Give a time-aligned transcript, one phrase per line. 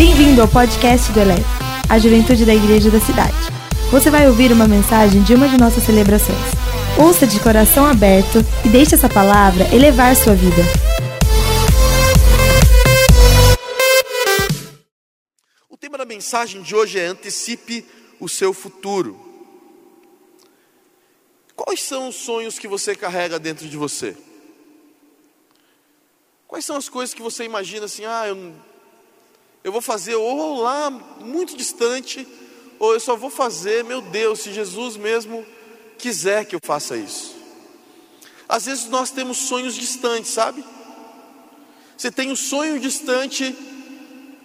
[0.00, 1.44] Bem-vindo ao podcast do Eleve,
[1.86, 3.36] a juventude da igreja da cidade.
[3.90, 6.38] Você vai ouvir uma mensagem de uma de nossas celebrações.
[6.98, 10.62] Ouça de coração aberto e deixe essa palavra elevar sua vida.
[15.68, 17.84] O tema da mensagem de hoje é antecipe
[18.18, 19.20] o seu futuro.
[21.54, 24.16] Quais são os sonhos que você carrega dentro de você?
[26.48, 28.54] Quais são as coisas que você imagina assim, ah, eu,
[29.62, 32.26] eu vou fazer ou lá muito distante,
[32.78, 35.44] ou eu só vou fazer, meu Deus, se Jesus mesmo
[35.98, 37.36] quiser que eu faça isso.
[38.48, 40.64] Às vezes nós temos sonhos distantes, sabe?
[41.96, 43.54] Você tem um sonho distante,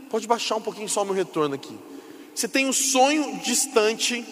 [0.10, 1.76] pode baixar um pouquinho só o meu retorno aqui.
[2.36, 4.26] Você tem um sonho distante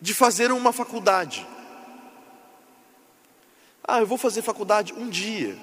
[0.00, 1.46] de fazer uma faculdade.
[3.84, 5.56] Ah, eu vou fazer faculdade um dia.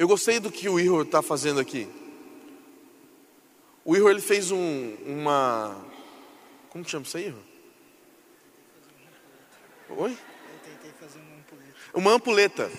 [0.00, 1.86] Eu gostei do que o Ihor está fazendo aqui.
[3.84, 5.76] O Ihor ele fez um, uma.
[6.70, 7.42] Como chama isso aí, Ihor?
[9.90, 10.12] Oi?
[10.12, 10.16] Eu
[10.64, 11.74] tentei fazer uma ampuleta.
[11.92, 12.70] Uma ampuleta.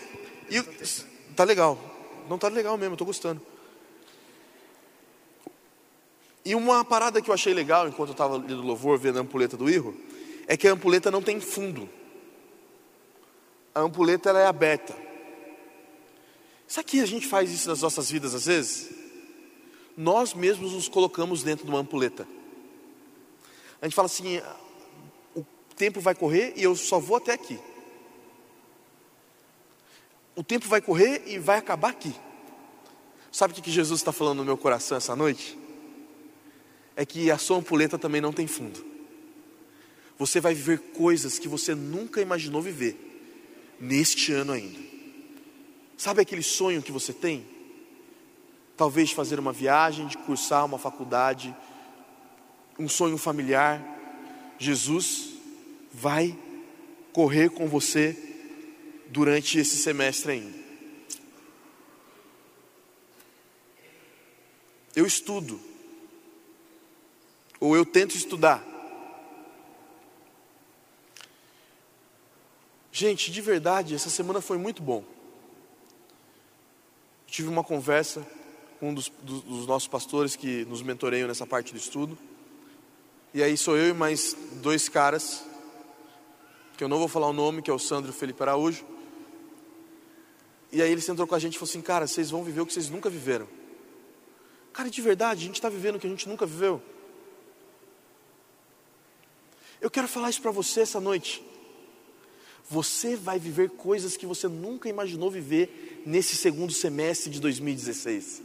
[0.50, 1.78] E tá legal.
[2.28, 3.40] Não tá legal mesmo, tô gostando.
[6.44, 9.56] E uma parada que eu achei legal enquanto eu estava lendo louvor, vendo a ampuleta
[9.56, 9.94] do Ihor,
[10.48, 11.88] é que a ampuleta não tem fundo.
[13.76, 15.11] A ampuleta ela é aberta.
[16.72, 18.92] Sabe que a gente faz isso nas nossas vidas às vezes?
[19.98, 22.26] Nós mesmos nos colocamos dentro de uma ampuleta.
[23.82, 24.40] A gente fala assim:
[25.36, 25.44] o
[25.76, 27.60] tempo vai correr e eu só vou até aqui.
[30.34, 32.16] O tempo vai correr e vai acabar aqui.
[33.34, 35.60] Sabe o que Jesus está falando no meu coração essa noite?
[36.96, 38.82] É que a sua ampuleta também não tem fundo.
[40.18, 42.96] Você vai viver coisas que você nunca imaginou viver,
[43.78, 44.91] neste ano ainda.
[46.02, 47.46] Sabe aquele sonho que você tem?
[48.76, 51.56] Talvez fazer uma viagem, de cursar uma faculdade,
[52.80, 53.80] um sonho familiar.
[54.58, 55.36] Jesus
[55.94, 56.36] vai
[57.14, 58.18] correr com você
[59.10, 60.58] durante esse semestre ainda.
[64.96, 65.62] Eu estudo,
[67.60, 68.66] ou eu tento estudar.
[72.92, 75.11] Gente, de verdade, essa semana foi muito bom.
[77.32, 78.28] Tive uma conversa
[78.78, 82.18] com um dos, dos, dos, nossos pastores que nos mentoreiam nessa parte do estudo.
[83.34, 85.42] E aí sou eu e mais dois caras,
[86.76, 88.84] que eu não vou falar o nome, que é o Sandro Felipe Araújo.
[90.74, 92.66] E aí ele sentou com a gente e falou assim: Cara, vocês vão viver o
[92.66, 93.48] que vocês nunca viveram.
[94.74, 96.82] Cara, de verdade, a gente está vivendo o que a gente nunca viveu.
[99.80, 101.42] Eu quero falar isso para você essa noite.
[102.72, 108.42] Você vai viver coisas que você nunca imaginou viver nesse segundo semestre de 2016.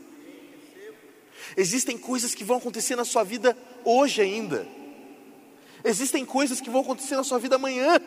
[1.56, 4.66] Existem coisas que vão acontecer na sua vida hoje ainda.
[5.84, 8.00] Existem coisas que vão acontecer na sua vida amanhã.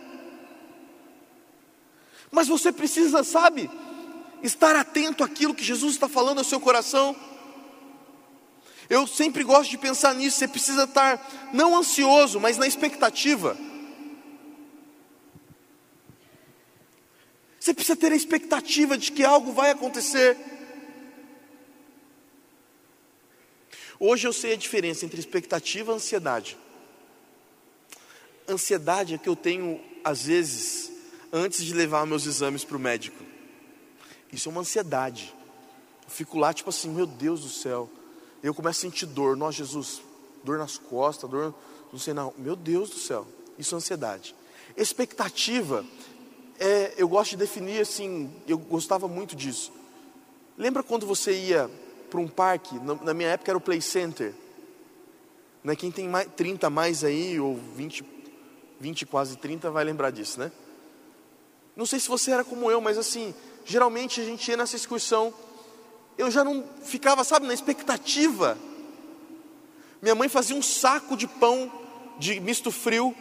[2.30, 3.72] Mas você precisa, sabe,
[4.44, 7.16] estar atento àquilo que Jesus está falando ao seu coração.
[8.90, 10.38] Eu sempre gosto de pensar nisso.
[10.38, 13.58] Você precisa estar não ansioso, mas na expectativa.
[17.70, 20.36] Você precisa ter a expectativa de que algo vai acontecer.
[24.00, 26.58] Hoje eu sei a diferença entre expectativa e ansiedade.
[28.48, 30.92] Ansiedade é que eu tenho, às vezes,
[31.32, 33.24] antes de levar meus exames para o médico.
[34.34, 35.32] Isso é uma ansiedade.
[36.06, 37.88] Eu fico lá, tipo assim, meu Deus do céu.
[38.42, 39.38] Eu começo a sentir dor.
[39.38, 40.02] Nossa, Jesus,
[40.44, 41.54] dor nas costas, dor,
[41.94, 42.34] não sei não.
[42.36, 43.28] Meu Deus do céu.
[43.60, 44.34] Isso é ansiedade.
[44.76, 45.86] Expectativa
[46.60, 49.72] é, eu gosto de definir assim, eu gostava muito disso.
[50.58, 51.70] Lembra quando você ia
[52.10, 54.34] para um parque, na minha época era o Play Center,
[55.64, 55.76] né?
[55.76, 58.04] quem tem mais, 30 mais aí, ou 20,
[58.80, 60.52] 20, quase 30, vai lembrar disso, né?
[61.76, 63.34] Não sei se você era como eu, mas assim,
[63.64, 65.34] geralmente a gente ia nessa excursão,
[66.18, 68.58] eu já não ficava, sabe, na expectativa.
[70.02, 71.72] Minha mãe fazia um saco de pão
[72.18, 73.16] de misto frio,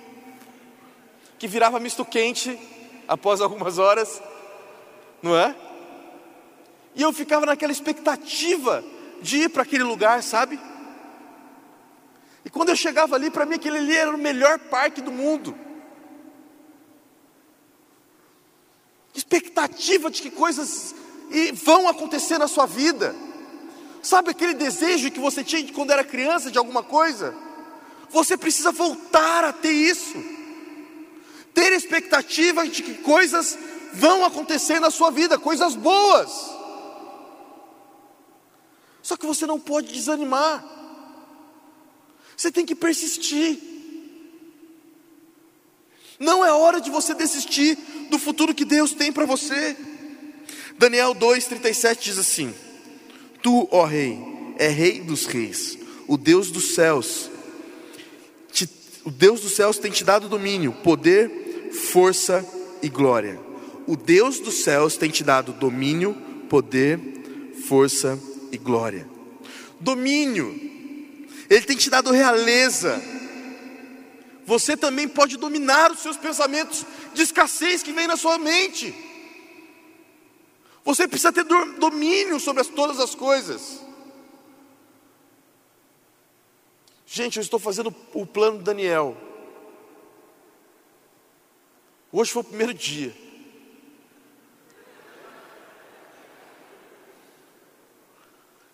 [1.39, 2.59] que virava misto quente,
[3.09, 4.21] após algumas horas,
[5.23, 5.57] não é?
[6.95, 8.85] E eu ficava naquela expectativa
[9.23, 10.61] de ir para aquele lugar, sabe?
[12.45, 15.57] E quando eu chegava ali, para mim aquele ali era o melhor parque do mundo.
[19.15, 20.95] Expectativa de que coisas
[21.55, 23.17] vão acontecer na sua vida.
[24.03, 27.35] Sabe aquele desejo que você tinha quando era criança de alguma coisa?
[28.11, 30.38] Você precisa voltar a ter isso
[31.59, 33.59] ter expectativa de que coisas
[33.93, 36.31] vão acontecer na sua vida, coisas boas.
[39.03, 40.65] Só que você não pode desanimar.
[42.37, 43.59] Você tem que persistir.
[46.21, 47.77] Não é hora de você desistir
[48.09, 49.77] do futuro que Deus tem para você.
[50.79, 52.55] Daniel 2,37 diz assim:
[53.43, 54.17] Tu, ó Rei,
[54.59, 55.77] é Rei dos Reis,
[56.07, 57.29] o Deus dos céus.
[58.53, 58.71] Te,
[59.05, 62.47] o Deus dos céus tem te dado domínio, poder, força
[62.83, 63.41] e glória.
[63.87, 66.15] O Deus dos céus tem te dado domínio,
[66.49, 67.01] poder,
[67.67, 68.19] força
[68.53, 69.09] e glória.
[69.81, 70.49] Domínio,
[71.49, 73.01] Ele tem te dado realeza.
[74.45, 76.85] Você também pode dominar os seus pensamentos
[77.15, 78.95] de escassez que vem na sua mente.
[80.85, 83.81] Você precisa ter domínio sobre as, todas as coisas.
[87.07, 89.17] Gente, eu estou fazendo o plano de Daniel.
[92.11, 93.15] Hoje foi o primeiro dia.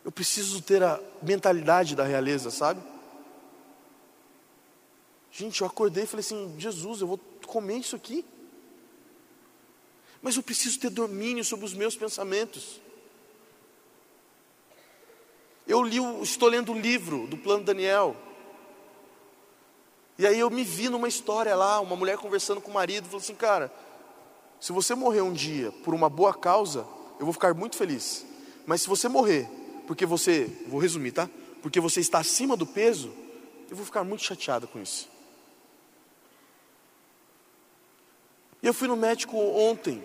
[0.04, 2.80] Eu preciso ter a mentalidade da realeza, sabe?
[5.32, 8.24] Gente, eu acordei e falei assim: Jesus, eu vou comer isso aqui.
[10.22, 12.80] Mas eu preciso ter domínio sobre os meus pensamentos.
[15.66, 18.16] Eu li, estou lendo o livro do plano Daniel.
[20.18, 23.20] E aí eu me vi numa história lá, uma mulher conversando com o marido, falou
[23.20, 23.72] assim, cara,
[24.60, 26.86] se você morrer um dia por uma boa causa,
[27.18, 28.24] eu vou ficar muito feliz.
[28.66, 29.48] Mas se você morrer
[29.86, 31.28] porque você, vou resumir, tá?
[31.62, 33.12] Porque você está acima do peso,
[33.70, 35.08] eu vou ficar muito chateada com isso.
[38.62, 40.02] E eu fui no médico ontem.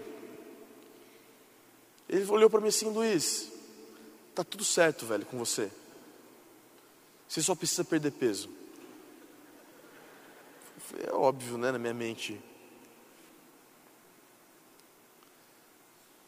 [2.08, 3.52] Ele olhou para mim assim, Luiz,
[4.36, 5.72] tá tudo certo, velho, com você.
[7.28, 8.50] Você só precisa perder peso.
[11.08, 12.40] É óbvio, né, na minha mente.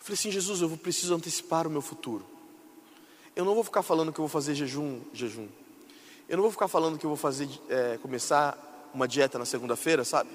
[0.01, 2.25] falei assim, Jesus, eu preciso antecipar o meu futuro.
[3.35, 5.47] Eu não vou ficar falando que eu vou fazer jejum, jejum.
[6.27, 8.57] Eu não vou ficar falando que eu vou fazer, é, começar
[8.93, 10.29] uma dieta na segunda-feira, sabe?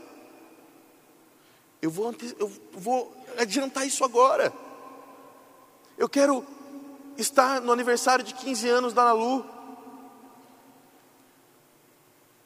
[1.83, 4.53] Eu vou, eu vou adiantar isso agora.
[5.99, 6.45] Eu quero
[7.19, 9.45] estar no aniversário de 15 anos da Nalu.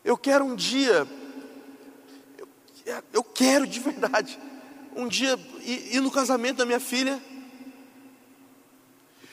[0.05, 1.07] Eu quero um dia,
[2.85, 4.39] eu, eu quero de verdade,
[4.95, 7.21] um dia ir, no casamento da minha filha.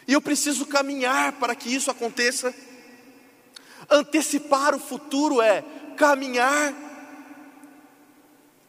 [0.08, 2.54] E eu preciso caminhar para que isso aconteça.
[3.90, 5.64] Antecipar o futuro é
[5.98, 6.74] caminhar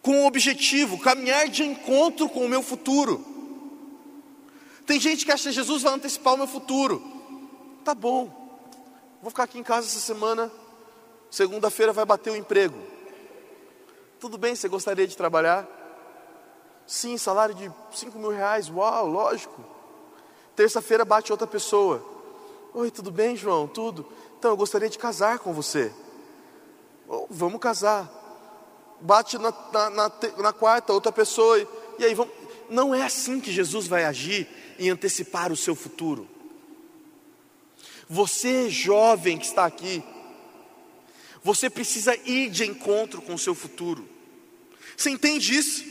[0.02, 3.24] com o objetivo, caminhar de encontro com o meu futuro.
[4.86, 7.02] Tem gente que acha que Jesus vai antecipar o meu futuro.
[7.84, 8.26] Tá bom,
[9.20, 10.50] vou ficar aqui em casa essa semana.
[11.30, 12.87] Segunda-feira vai bater o emprego.
[14.20, 15.66] Tudo bem, você gostaria de trabalhar?
[16.86, 19.64] Sim, salário de 5 mil reais, uau, lógico.
[20.56, 22.04] Terça-feira bate outra pessoa.
[22.74, 23.68] Oi, tudo bem, João?
[23.68, 24.06] Tudo?
[24.38, 25.92] Então, eu gostaria de casar com você.
[27.06, 28.18] Oh, vamos casar
[29.00, 31.58] bate na, na, na, na quarta, outra pessoa,
[31.98, 32.34] e aí vamos.
[32.68, 34.46] Não é assim que Jesus vai agir
[34.78, 36.28] em antecipar o seu futuro.
[38.06, 40.02] Você, jovem que está aqui,
[41.48, 44.06] você precisa ir de encontro com o seu futuro.
[44.94, 45.82] Você entende isso?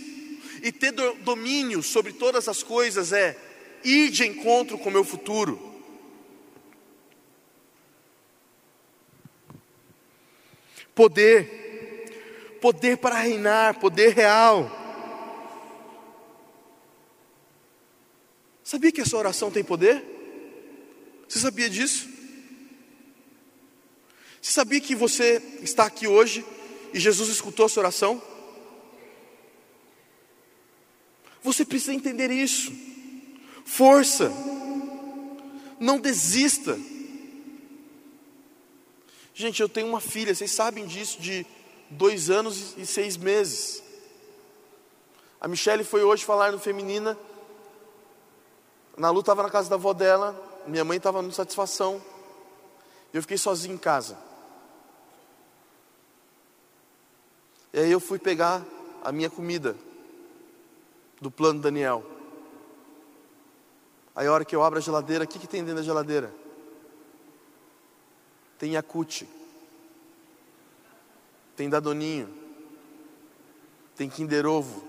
[0.62, 3.36] E ter domínio sobre todas as coisas é
[3.84, 5.60] ir de encontro com o meu futuro.
[10.94, 14.70] Poder poder para reinar, poder real.
[18.64, 20.04] Sabia que essa oração tem poder?
[21.28, 22.17] Você sabia disso?
[24.42, 26.46] Você sabia que você está aqui hoje
[26.94, 28.22] e Jesus escutou a sua oração?
[31.44, 32.72] Você precisa entender isso.
[33.66, 34.32] Força.
[35.80, 36.78] Não desista.
[39.34, 41.46] Gente, eu tenho uma filha, vocês sabem disso, de
[41.90, 43.84] dois anos e seis meses.
[45.40, 47.18] A Michelle foi hoje falar no Feminina.
[48.98, 52.02] Na Lu estava na casa da avó dela, minha mãe estava no Satisfação.
[53.14, 54.18] Eu fiquei sozinho em casa.
[57.78, 58.66] E aí eu fui pegar
[59.04, 59.78] a minha comida
[61.22, 62.04] do plano Daniel.
[64.16, 66.34] Aí a hora que eu abro a geladeira, o que, que tem dentro da geladeira?
[68.58, 69.28] Tem Yakut
[71.56, 72.34] tem Dadoninho,
[73.96, 74.84] tem Kinder Ovo.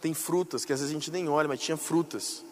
[0.00, 2.44] Tem frutas, que às vezes a gente nem olha, mas tinha frutas.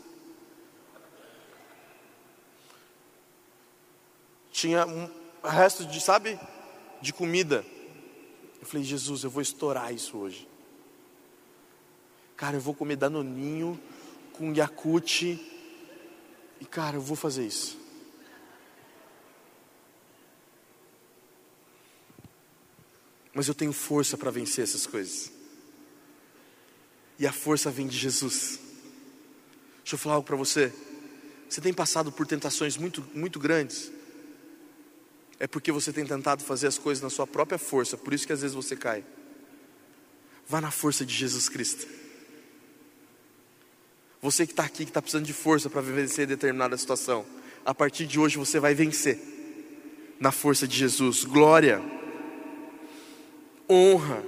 [4.61, 5.09] Tinha um
[5.43, 6.39] resto de, sabe,
[7.01, 7.65] de comida.
[8.61, 10.47] Eu falei, Jesus, eu vou estourar isso hoje.
[12.37, 13.81] Cara, eu vou comer danoninho
[14.35, 15.41] com Yakut.
[16.61, 17.81] E cara, eu vou fazer isso.
[23.33, 25.33] Mas eu tenho força para vencer essas coisas.
[27.19, 28.61] E a força vem de Jesus.
[29.79, 30.71] Deixa eu falar algo para você.
[31.49, 33.91] Você tem passado por tentações muito, muito grandes.
[35.41, 38.33] É porque você tem tentado fazer as coisas na sua própria força, por isso que
[38.33, 39.03] às vezes você cai.
[40.47, 41.89] Vá na força de Jesus Cristo.
[44.21, 47.25] Você que está aqui, que está precisando de força para vencer determinada situação,
[47.65, 49.19] a partir de hoje você vai vencer
[50.21, 51.25] na força de Jesus.
[51.25, 51.83] Glória,
[53.67, 54.23] honra,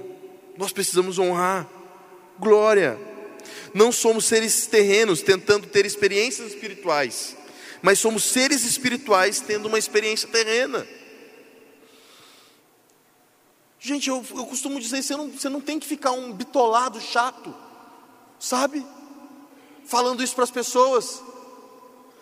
[0.57, 1.69] nós precisamos honrar.
[2.39, 2.99] Glória,
[3.71, 7.37] não somos seres terrenos tentando ter experiências espirituais,
[7.83, 10.87] mas somos seres espirituais tendo uma experiência terrena.
[13.85, 17.53] Gente, eu, eu costumo dizer, você não, você não tem que ficar um bitolado chato,
[18.39, 18.81] sabe?
[19.83, 21.21] Falando isso para as pessoas.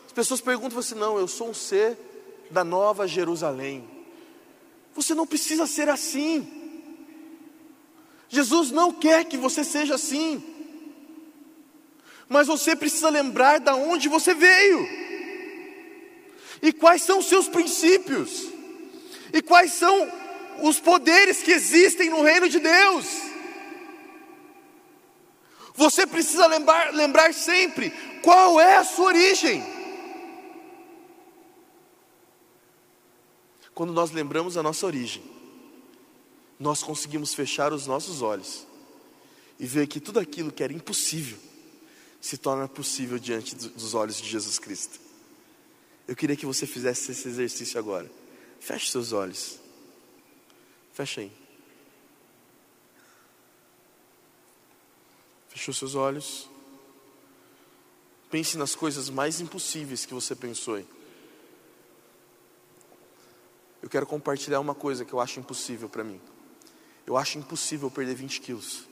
[0.07, 1.99] As pessoas perguntam assim: não, eu sou um ser
[2.49, 3.87] da nova Jerusalém.
[4.95, 6.51] Você não precisa ser assim.
[8.27, 10.43] Jesus não quer que você seja assim.
[12.27, 14.79] Mas você precisa lembrar da onde você veio.
[16.59, 18.47] E quais são os seus princípios?
[19.31, 20.20] E quais são
[20.61, 23.05] os poderes que existem no reino de Deus.
[25.75, 27.91] Você precisa lembrar, lembrar sempre
[28.21, 29.63] qual é a sua origem.
[33.73, 35.23] Quando nós lembramos a nossa origem,
[36.59, 38.67] nós conseguimos fechar os nossos olhos
[39.59, 41.37] e ver que tudo aquilo que era impossível
[42.19, 44.99] se torna possível diante dos olhos de Jesus Cristo.
[46.07, 48.11] Eu queria que você fizesse esse exercício agora.
[48.59, 49.60] Feche seus olhos.
[50.93, 51.31] Fecha aí.
[55.49, 56.49] Fechou seus olhos.
[58.29, 60.75] Pense nas coisas mais impossíveis que você pensou.
[60.75, 60.87] Aí.
[63.81, 66.21] Eu quero compartilhar uma coisa que eu acho impossível para mim.
[67.05, 68.85] Eu acho impossível perder 20 quilos.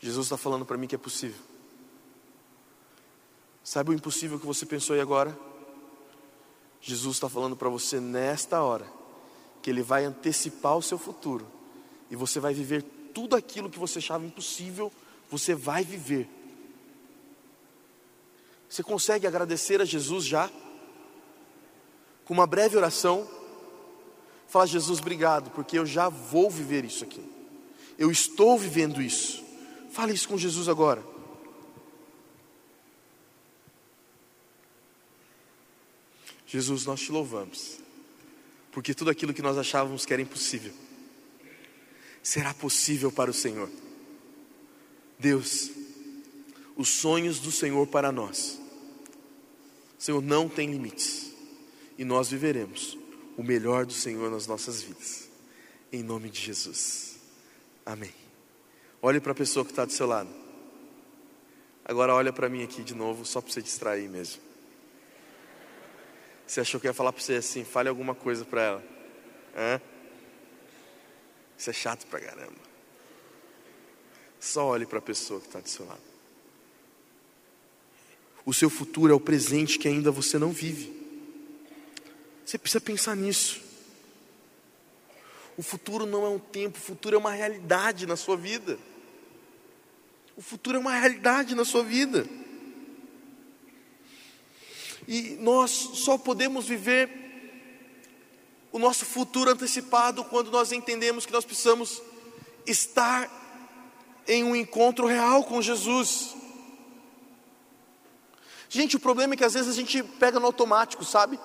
[0.00, 1.40] Jesus está falando para mim que é possível.
[3.62, 5.51] Sabe o impossível que você pensou aí agora?
[6.82, 8.84] Jesus está falando para você nesta hora
[9.62, 11.46] que Ele vai antecipar o seu futuro
[12.10, 12.82] e você vai viver
[13.14, 14.92] tudo aquilo que você achava impossível,
[15.30, 16.28] você vai viver.
[18.68, 20.50] Você consegue agradecer a Jesus já?
[22.24, 23.28] Com uma breve oração,
[24.48, 27.24] fala: Jesus, obrigado, porque eu já vou viver isso aqui,
[27.96, 29.42] eu estou vivendo isso.
[29.90, 31.11] Fale isso com Jesus agora.
[36.52, 37.78] Jesus, nós te louvamos,
[38.72, 40.70] porque tudo aquilo que nós achávamos que era impossível,
[42.22, 43.70] será possível para o Senhor.
[45.18, 45.70] Deus,
[46.76, 48.60] os sonhos do Senhor para nós,
[49.98, 51.32] Senhor, não tem limites,
[51.96, 52.98] e nós viveremos
[53.38, 55.30] o melhor do Senhor nas nossas vidas,
[55.90, 57.16] em nome de Jesus,
[57.86, 58.12] amém.
[59.00, 60.28] Olhe para a pessoa que está do seu lado,
[61.82, 64.51] agora olha para mim aqui de novo, só para você distrair mesmo.
[66.46, 68.84] Você achou que ia falar para você assim, fale alguma coisa para ela.
[69.56, 69.80] Hã?
[71.56, 72.60] Isso é chato pra caramba.
[74.40, 76.00] Só olhe para a pessoa que está do seu lado.
[78.44, 80.92] O seu futuro é o presente que ainda você não vive.
[82.44, 83.62] Você precisa pensar nisso.
[85.56, 88.78] O futuro não é um tempo, o futuro é uma realidade na sua vida.
[90.36, 92.26] O futuro é uma realidade na sua vida.
[95.12, 97.10] E nós só podemos viver
[98.72, 102.00] o nosso futuro antecipado quando nós entendemos que nós precisamos
[102.66, 103.30] estar
[104.26, 106.34] em um encontro real com Jesus.
[108.70, 111.38] Gente, o problema é que às vezes a gente pega no automático, sabe?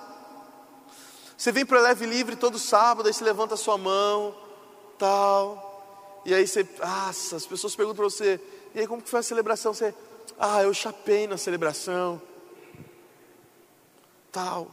[1.36, 4.34] Você vem para Leve Livre todo sábado, aí você levanta a sua mão,
[4.98, 8.40] tal, e aí você, ah, as pessoas perguntam para você,
[8.74, 9.74] e aí como que foi a celebração?
[9.74, 9.94] Você,
[10.38, 12.18] ah, eu chapei na celebração,
[14.32, 14.70] tal.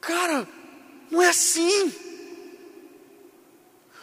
[0.00, 0.48] Cara,
[1.10, 1.92] não é assim.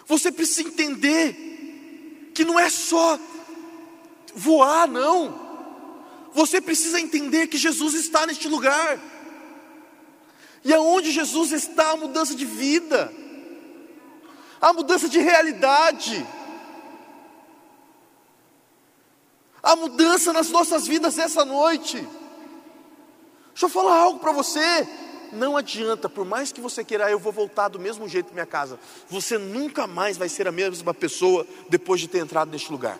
[0.05, 3.19] Você precisa entender que não é só
[4.33, 5.47] voar, não.
[6.33, 8.99] Você precisa entender que Jesus está neste lugar.
[10.63, 13.11] E aonde Jesus está, a mudança de vida,
[14.61, 16.25] a mudança de realidade,
[19.63, 22.07] a mudança nas nossas vidas essa noite.
[23.57, 24.87] Deixa eu falar algo para você.
[25.33, 28.35] não adianta, por mais que você queira, ah, eu vou voltar do mesmo jeito para
[28.35, 32.71] minha casa, você nunca mais vai ser a mesma pessoa depois de ter entrado neste
[32.71, 32.99] lugar.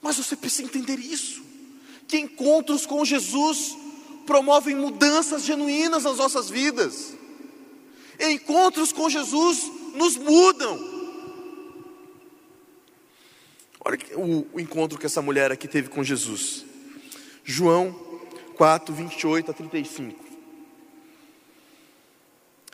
[0.00, 1.42] Mas você precisa entender isso,
[2.06, 3.76] que encontros com Jesus
[4.24, 7.14] promovem mudanças genuínas nas nossas vidas.
[8.20, 10.78] Encontros com Jesus nos mudam.
[13.84, 16.64] Olha o, o encontro que essa mulher aqui teve com Jesus.
[17.44, 18.03] João
[18.56, 20.24] 4, 28 a 35.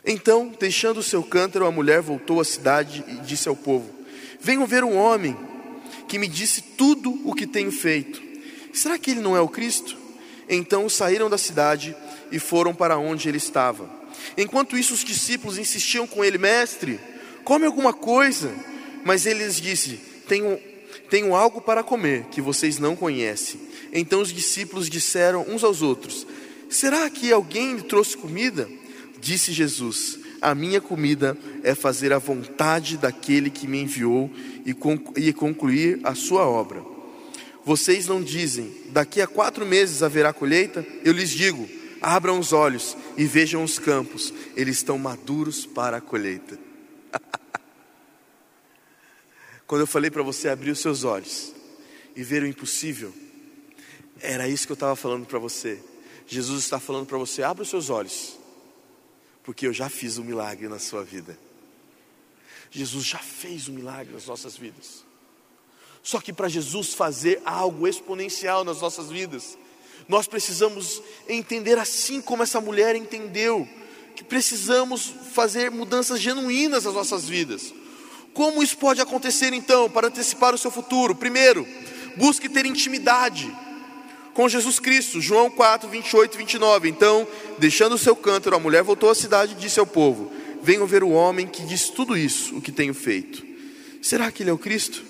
[0.05, 3.89] Então, deixando o seu cântaro, a mulher voltou à cidade e disse ao povo:
[4.39, 5.37] Venham ver um homem
[6.07, 8.21] que me disse tudo o que tenho feito.
[8.73, 9.97] Será que ele não é o Cristo?
[10.49, 11.95] Então saíram da cidade
[12.31, 13.89] e foram para onde ele estava.
[14.37, 16.99] Enquanto isso, os discípulos insistiam com ele: Mestre,
[17.43, 18.51] come alguma coisa.
[19.03, 20.59] Mas ele lhes disse: Tenho,
[21.09, 23.70] tenho algo para comer que vocês não conhecem.
[23.91, 26.25] Então os discípulos disseram uns aos outros:
[26.69, 28.69] Será que alguém lhe trouxe comida?
[29.19, 34.31] Disse Jesus: A minha comida é fazer a vontade daquele que me enviou
[34.65, 36.81] e concluir a sua obra.
[37.63, 40.85] Vocês não dizem: Daqui a quatro meses haverá colheita?
[41.03, 41.69] Eu lhes digo:
[42.01, 46.57] Abram os olhos e vejam os campos, eles estão maduros para a colheita.
[49.67, 51.53] Quando eu falei para você abrir os seus olhos
[52.15, 53.13] e ver o impossível,
[54.21, 55.81] era isso que eu estava falando para você.
[56.27, 58.37] Jesus está falando para você: abra os seus olhos,
[59.43, 61.37] porque eu já fiz um milagre na sua vida.
[62.69, 65.03] Jesus já fez um milagre nas nossas vidas.
[66.01, 69.57] Só que para Jesus fazer algo exponencial nas nossas vidas,
[70.07, 73.67] nós precisamos entender, assim como essa mulher entendeu,
[74.15, 77.73] que precisamos fazer mudanças genuínas nas nossas vidas.
[78.33, 81.13] Como isso pode acontecer então, para antecipar o seu futuro?
[81.13, 81.67] Primeiro,
[82.15, 83.53] busque ter intimidade
[84.33, 85.21] com Jesus Cristo.
[85.21, 86.89] João 4, 28 e 29.
[86.89, 90.85] Então, deixando o seu cântaro, a mulher voltou à cidade e disse ao povo: Venham
[90.85, 93.45] ver o homem que diz tudo isso, o que tenho feito.
[94.01, 95.03] Será que ele é o Cristo?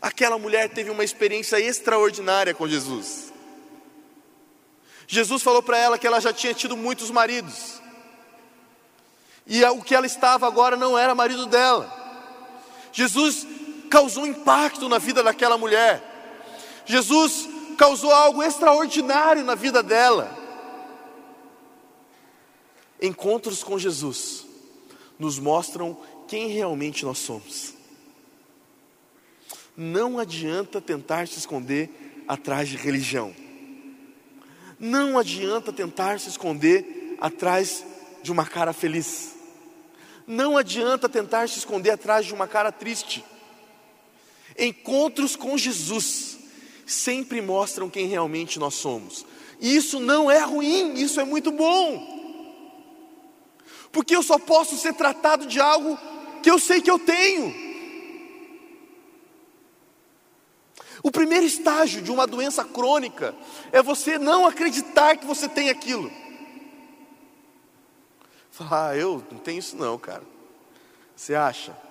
[0.00, 3.32] Aquela mulher teve uma experiência extraordinária com Jesus.
[5.06, 7.80] Jesus falou para ela que ela já tinha tido muitos maridos.
[9.46, 12.04] E o que ela estava agora não era marido dela.
[12.92, 13.46] Jesus
[13.88, 16.02] causou impacto na vida daquela mulher.
[16.84, 20.36] Jesus causou algo extraordinário na vida dela.
[23.00, 24.46] Encontros com Jesus
[25.18, 27.74] nos mostram quem realmente nós somos.
[29.76, 33.34] Não adianta tentar se esconder atrás de religião.
[34.78, 37.84] Não adianta tentar se esconder atrás
[38.22, 39.34] de uma cara feliz.
[40.26, 43.24] Não adianta tentar se esconder atrás de uma cara triste.
[44.58, 46.35] Encontros com Jesus
[46.86, 49.26] sempre mostram quem realmente nós somos.
[49.60, 52.14] E isso não é ruim, isso é muito bom.
[53.90, 55.98] Porque eu só posso ser tratado de algo
[56.42, 57.66] que eu sei que eu tenho.
[61.02, 63.34] O primeiro estágio de uma doença crônica
[63.72, 66.10] é você não acreditar que você tem aquilo.
[68.50, 70.22] Falar, ah, eu não tenho isso não, cara.
[71.14, 71.76] Você acha?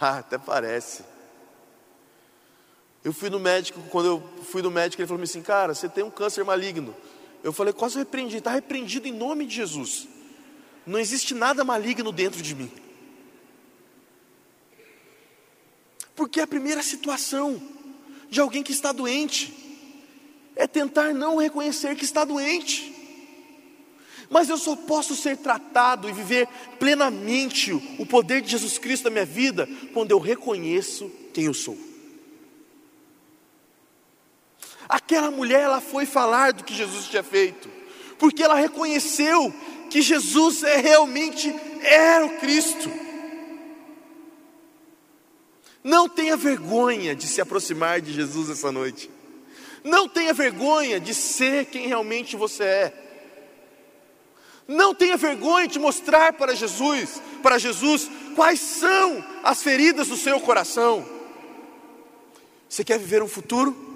[0.00, 1.04] Ah, até parece.
[3.04, 6.02] Eu fui no médico, quando eu fui no médico, ele falou assim, cara, você tem
[6.02, 6.96] um câncer maligno.
[7.42, 10.08] Eu falei, quase repreendi, está repreendido em nome de Jesus.
[10.86, 12.72] Não existe nada maligno dentro de mim.
[16.16, 17.60] Porque a primeira situação
[18.30, 19.52] de alguém que está doente
[20.56, 22.90] é tentar não reconhecer que está doente.
[24.30, 29.10] Mas eu só posso ser tratado e viver plenamente o poder de Jesus Cristo na
[29.10, 31.93] minha vida quando eu reconheço quem eu sou.
[34.88, 37.68] Aquela mulher, ela foi falar do que Jesus tinha feito,
[38.18, 39.52] porque ela reconheceu
[39.90, 42.90] que Jesus é realmente era o Cristo.
[45.82, 49.10] Não tenha vergonha de se aproximar de Jesus essa noite.
[49.82, 53.04] Não tenha vergonha de ser quem realmente você é.
[54.66, 60.40] Não tenha vergonha de mostrar para Jesus, para Jesus, quais são as feridas do seu
[60.40, 61.06] coração.
[62.66, 63.93] Você quer viver um futuro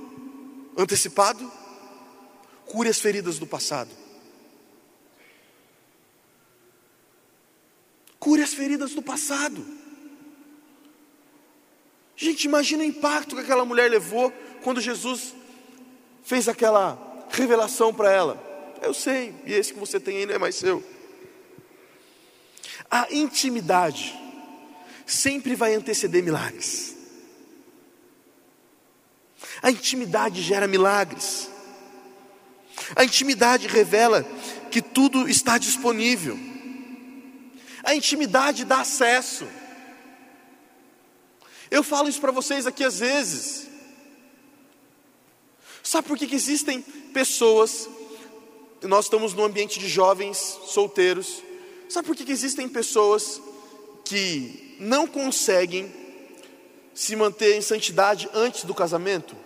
[0.78, 1.50] antecipado?
[2.64, 3.90] Cure as feridas do passado.
[8.18, 9.66] Cure as feridas do passado.
[12.16, 15.34] Gente, imagina o impacto que aquela mulher levou quando Jesus
[16.22, 18.48] fez aquela revelação para ela.
[18.82, 20.84] Eu sei, e esse que você tem aí não é mais seu.
[22.90, 24.18] A intimidade
[25.06, 26.97] sempre vai anteceder milagres.
[29.62, 31.50] A intimidade gera milagres.
[32.94, 34.24] A intimidade revela
[34.70, 36.38] que tudo está disponível.
[37.84, 39.46] A intimidade dá acesso.
[41.70, 43.66] Eu falo isso para vocês aqui às vezes.
[45.82, 47.88] Sabe por que, que existem pessoas?
[48.82, 51.42] Nós estamos num ambiente de jovens solteiros.
[51.88, 53.40] Sabe por que, que existem pessoas
[54.04, 55.92] que não conseguem
[56.94, 59.36] se manter em santidade antes do casamento?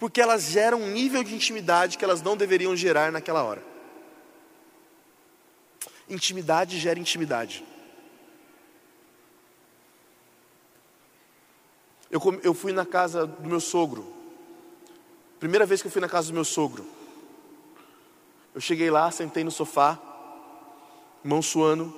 [0.00, 3.62] Porque elas geram um nível de intimidade que elas não deveriam gerar naquela hora.
[6.08, 7.62] Intimidade gera intimidade.
[12.10, 14.10] Eu, eu fui na casa do meu sogro.
[15.38, 16.86] Primeira vez que eu fui na casa do meu sogro.
[18.54, 20.00] Eu cheguei lá, sentei no sofá,
[21.22, 21.94] mão suando.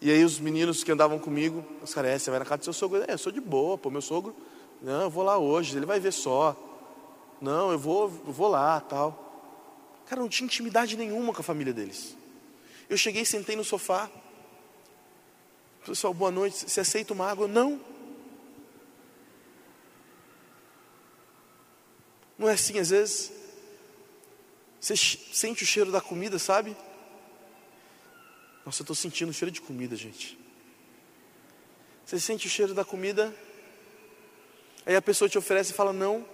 [0.00, 2.64] E aí os meninos que andavam comigo, os caras, é, você vai na casa do
[2.64, 3.04] seu sogro?
[3.06, 4.34] É, eu sou de boa, pô, meu sogro.
[4.82, 6.56] Não, eu vou lá hoje, ele vai ver só.
[7.40, 9.28] Não, eu vou, eu vou lá, tal.
[10.06, 12.16] Cara, não tinha intimidade nenhuma com a família deles.
[12.88, 14.10] Eu cheguei, sentei no sofá.
[15.84, 16.68] Pessoal, boa noite.
[16.68, 17.46] Você aceita uma água?
[17.46, 17.80] Não.
[22.36, 23.32] Não é assim às vezes?
[24.80, 26.74] Você sente o cheiro da comida, sabe?
[28.64, 30.38] Nossa, eu estou sentindo o cheiro de comida, gente.
[32.04, 33.34] Você sente o cheiro da comida,
[34.90, 36.26] aí a pessoa te oferece e fala não,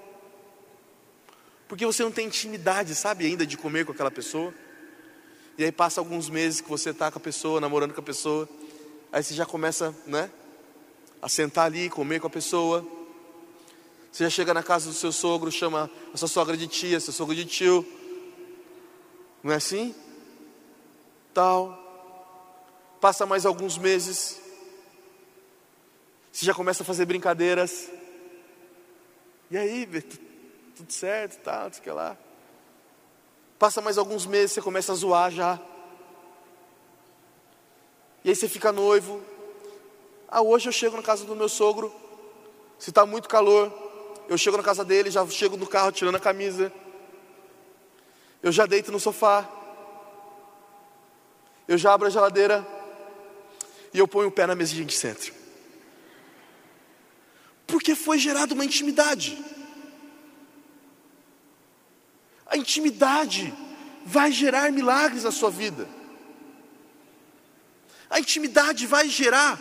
[1.69, 4.55] porque você não tem intimidade, sabe, ainda de comer com aquela pessoa.
[5.59, 8.49] E aí passa alguns meses que você está com a pessoa, namorando com a pessoa,
[9.13, 10.31] aí você já começa, né,
[11.21, 12.87] a sentar ali, comer com a pessoa.
[14.11, 17.13] Você já chega na casa do seu sogro, chama a sua sogra de tia, seu
[17.13, 17.87] sogro de tio.
[19.43, 19.95] Não é assim?
[21.35, 21.79] Tal.
[23.03, 24.41] Passa mais alguns meses.
[26.33, 27.91] Você já começa a fazer brincadeiras.
[29.51, 29.87] E aí,
[30.77, 32.17] tudo certo, tal, tudo que lá.
[33.59, 35.61] Passa mais alguns meses, você começa a zoar já.
[38.25, 39.23] E aí você fica noivo.
[40.29, 41.95] Ah, hoje eu chego na casa do meu sogro.
[42.79, 43.73] Se está muito calor,
[44.29, 46.73] eu chego na casa dele, já chego no carro tirando a camisa.
[48.43, 49.49] Eu já deito no sofá.
[51.69, 52.67] Eu já abro a geladeira.
[53.95, 55.36] E eu ponho o pé na mesinha de centro.
[57.67, 59.37] Porque foi gerada uma intimidade.
[62.47, 63.53] A intimidade
[64.05, 65.89] vai gerar milagres na sua vida.
[68.09, 69.61] A intimidade vai gerar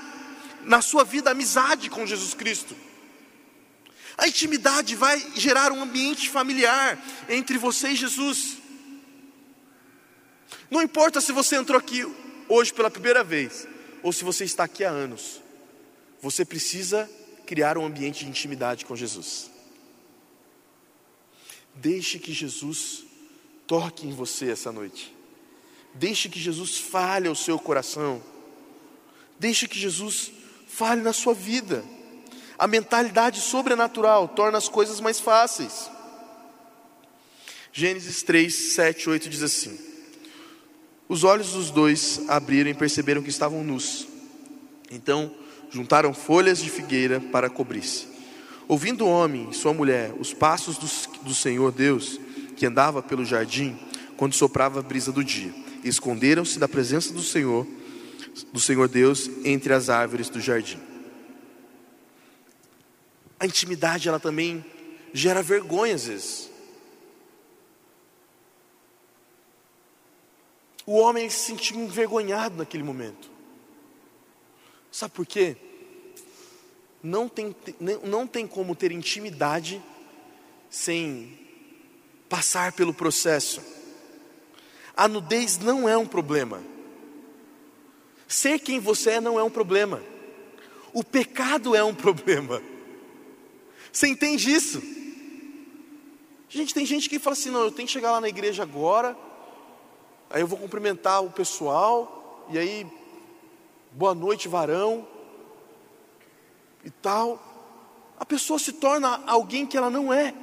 [0.63, 2.75] na sua vida amizade com Jesus Cristo.
[4.17, 8.57] A intimidade vai gerar um ambiente familiar entre você e Jesus.
[10.69, 12.05] Não importa se você entrou aqui
[12.47, 13.67] hoje pela primeira vez,
[14.01, 15.41] ou se você está aqui há anos,
[16.21, 17.09] você precisa
[17.45, 19.49] criar um ambiente de intimidade com Jesus.
[21.75, 23.05] Deixe que Jesus
[23.67, 25.13] toque em você essa noite.
[25.93, 28.21] Deixe que Jesus fale ao seu coração.
[29.39, 30.31] Deixe que Jesus
[30.67, 31.84] fale na sua vida.
[32.58, 35.89] A mentalidade sobrenatural torna as coisas mais fáceis.
[37.71, 39.77] Gênesis 3, 7, 8 diz assim:
[41.10, 44.08] Os olhos dos dois abriram e perceberam que estavam nus.
[44.89, 45.36] Então
[45.69, 48.08] juntaram folhas de figueira para cobrir-se.
[48.67, 52.19] Ouvindo o homem e sua mulher os passos do, do Senhor Deus,
[52.56, 53.78] que andava pelo jardim,
[54.17, 57.67] quando soprava a brisa do dia, esconderam-se da presença do Senhor,
[58.51, 60.80] do Senhor Deus, entre as árvores do jardim.
[63.39, 64.63] A intimidade, ela também
[65.13, 66.49] gera vergonha às vezes.
[70.86, 73.35] O homem se sentiu envergonhado naquele momento.
[74.95, 75.58] Sabe por quê?
[77.03, 77.53] Não tem,
[78.01, 79.84] não tem como ter intimidade
[80.69, 81.38] sem
[82.29, 83.62] passar pelo processo.
[84.95, 86.63] A nudez não é um problema.
[88.25, 90.01] Ser quem você é não é um problema.
[90.93, 92.63] O pecado é um problema.
[93.91, 94.81] Você entende isso?
[96.47, 99.13] Gente, tem gente que fala assim: não, eu tenho que chegar lá na igreja agora,
[100.29, 102.88] aí eu vou cumprimentar o pessoal, e aí,
[103.95, 105.08] boa noite, varão,
[106.84, 107.41] e tal.
[108.19, 110.34] A pessoa se torna alguém que ela não é.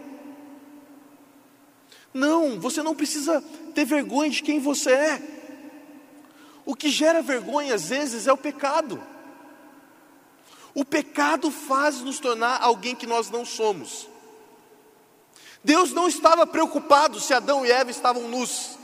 [2.15, 3.43] Não, você não precisa
[3.75, 5.23] ter vergonha de quem você é.
[6.65, 9.03] O que gera vergonha às vezes é o pecado.
[10.75, 14.09] O pecado faz nos tornar alguém que nós não somos.
[15.62, 18.79] Deus não estava preocupado se Adão e Eva estavam nus.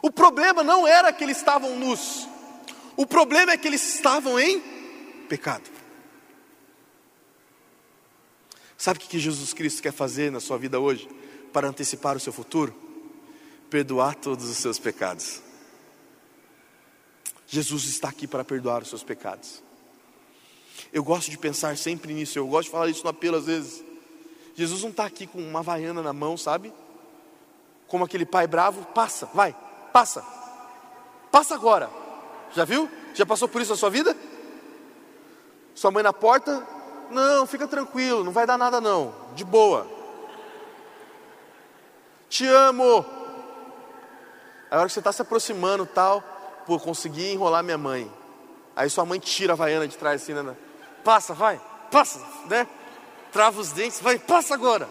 [0.00, 2.31] O problema não era que eles estavam nus.
[2.96, 4.60] O problema é que eles estavam em
[5.28, 5.70] pecado.
[8.76, 11.08] Sabe o que Jesus Cristo quer fazer na sua vida hoje?
[11.52, 12.74] para antecipar o seu futuro?
[13.70, 15.42] Perdoar todos os seus pecados.
[17.46, 19.62] Jesus está aqui para perdoar os seus pecados.
[20.92, 23.84] Eu gosto de pensar sempre nisso, eu gosto de falar isso no apelo às vezes.
[24.54, 26.72] Jesus não está aqui com uma vaiana na mão, sabe?
[27.86, 29.54] Como aquele pai bravo, passa, vai,
[29.92, 30.22] passa,
[31.30, 32.01] passa agora.
[32.54, 32.88] Já viu?
[33.14, 34.16] Já passou por isso na sua vida?
[35.74, 36.66] Sua mãe na porta,
[37.10, 39.86] não, fica tranquilo, não vai dar nada não, de boa.
[42.28, 43.04] Te amo.
[44.70, 46.22] A hora que você está se aproximando, tal,
[46.66, 48.10] pô, consegui enrolar minha mãe.
[48.74, 50.56] Aí sua mãe tira a vaiana de trás assim, né?
[51.04, 51.60] Passa, vai,
[51.90, 52.66] passa, né?
[53.30, 54.88] Trava os dentes, vai, passa agora.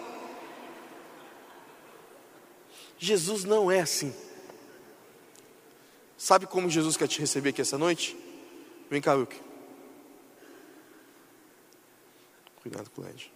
[2.98, 4.14] Jesus não é assim.
[6.22, 8.16] Sabe como Jesus quer te receber aqui essa noite?
[8.92, 9.42] Vem cá, Wilke.
[12.62, 13.34] Cuidado com o Ed.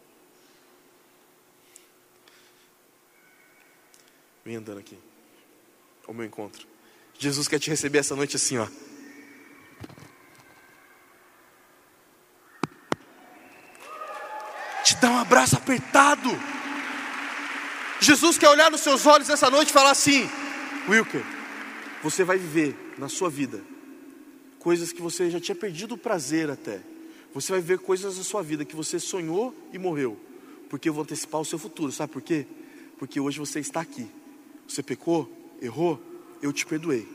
[4.46, 5.00] Vem andando aqui.
[6.08, 6.68] Ao meu encontro.
[7.18, 8.68] Jesus quer te receber essa noite assim, ó.
[14.84, 16.30] Te dá um abraço apertado.
[18.00, 20.30] Jesus quer olhar nos seus olhos essa noite e falar assim:
[20.88, 21.35] Wilker,
[22.06, 23.64] você vai viver na sua vida
[24.60, 26.80] coisas que você já tinha perdido o prazer até.
[27.34, 30.16] Você vai ver coisas na sua vida que você sonhou e morreu,
[30.70, 31.92] porque eu vou antecipar o seu futuro.
[31.92, 32.46] Sabe por quê?
[33.00, 34.08] Porque hoje você está aqui.
[34.68, 35.28] Você pecou,
[35.60, 36.00] errou,
[36.44, 37.08] eu te perdoei.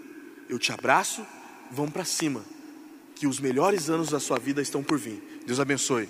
[0.48, 1.24] Eu te abraço,
[1.70, 2.44] vamos para cima.
[3.14, 5.22] Que os melhores anos da sua vida estão por vir.
[5.46, 6.08] Deus abençoe.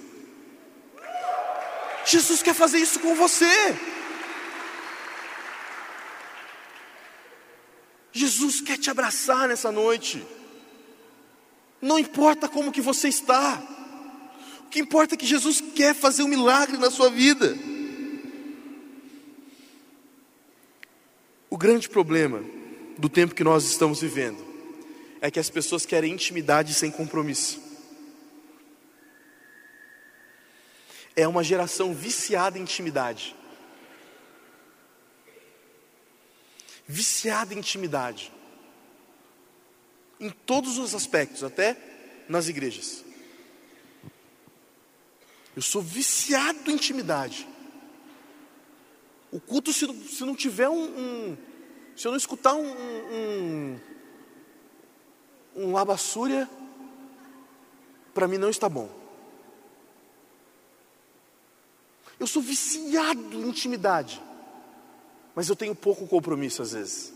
[2.07, 3.45] Jesus quer fazer isso com você.
[8.31, 10.25] Jesus quer te abraçar nessa noite.
[11.83, 13.61] Não importa como que você está.
[14.61, 17.59] O que importa é que Jesus quer fazer um milagre na sua vida.
[21.49, 22.45] O grande problema
[22.97, 24.39] do tempo que nós estamos vivendo
[25.21, 27.61] é que as pessoas querem intimidade sem compromisso.
[31.17, 33.35] É uma geração viciada em intimidade.
[36.91, 38.33] Viciada em intimidade.
[40.19, 41.77] Em todos os aspectos, até
[42.29, 43.05] nas igrejas.
[45.55, 47.47] Eu sou viciado em intimidade.
[49.31, 51.37] O culto, se, se não tiver um, um,
[51.95, 52.67] Se eu não escutar um.
[52.67, 53.81] Um,
[55.55, 56.51] um labassúria,
[58.13, 58.91] para mim não está bom.
[62.19, 64.21] Eu sou viciado em intimidade,
[65.41, 67.15] mas eu tenho pouco compromisso às vezes.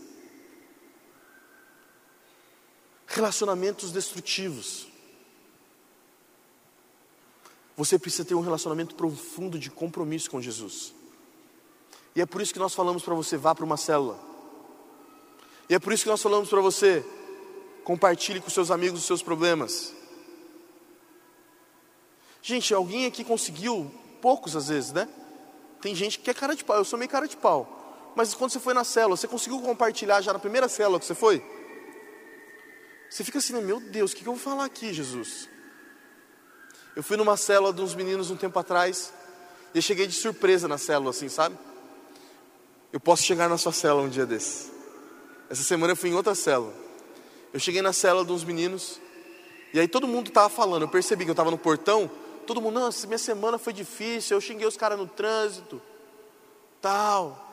[3.05, 4.87] Relacionamentos destrutivos.
[7.77, 10.91] Você precisa ter um relacionamento profundo de compromisso com Jesus.
[12.15, 14.19] E é por isso que nós falamos para você vá para uma célula.
[15.69, 17.05] E é por isso que nós falamos para você
[17.83, 19.93] compartilhe com seus amigos os seus problemas.
[22.41, 25.07] Gente, alguém aqui conseguiu, poucos às vezes, né?
[25.79, 27.84] Tem gente que é cara de pau, eu sou meio cara de pau.
[28.15, 31.13] Mas quando você foi na célula, você conseguiu compartilhar já na primeira célula que você
[31.13, 31.43] foi?
[33.09, 35.49] Você fica assim, meu Deus, o que eu vou falar aqui, Jesus?
[36.95, 39.13] Eu fui numa célula de uns meninos um tempo atrás,
[39.73, 41.57] e eu cheguei de surpresa na célula, assim, sabe?
[42.91, 44.71] Eu posso chegar na sua célula um dia desses.
[45.49, 46.73] Essa semana eu fui em outra célula.
[47.53, 48.99] Eu cheguei na célula de uns meninos,
[49.73, 50.83] e aí todo mundo estava falando.
[50.83, 52.09] Eu percebi que eu estava no portão,
[52.47, 55.81] todo mundo, não, minha semana foi difícil, eu xinguei os caras no trânsito,
[56.81, 57.44] tal.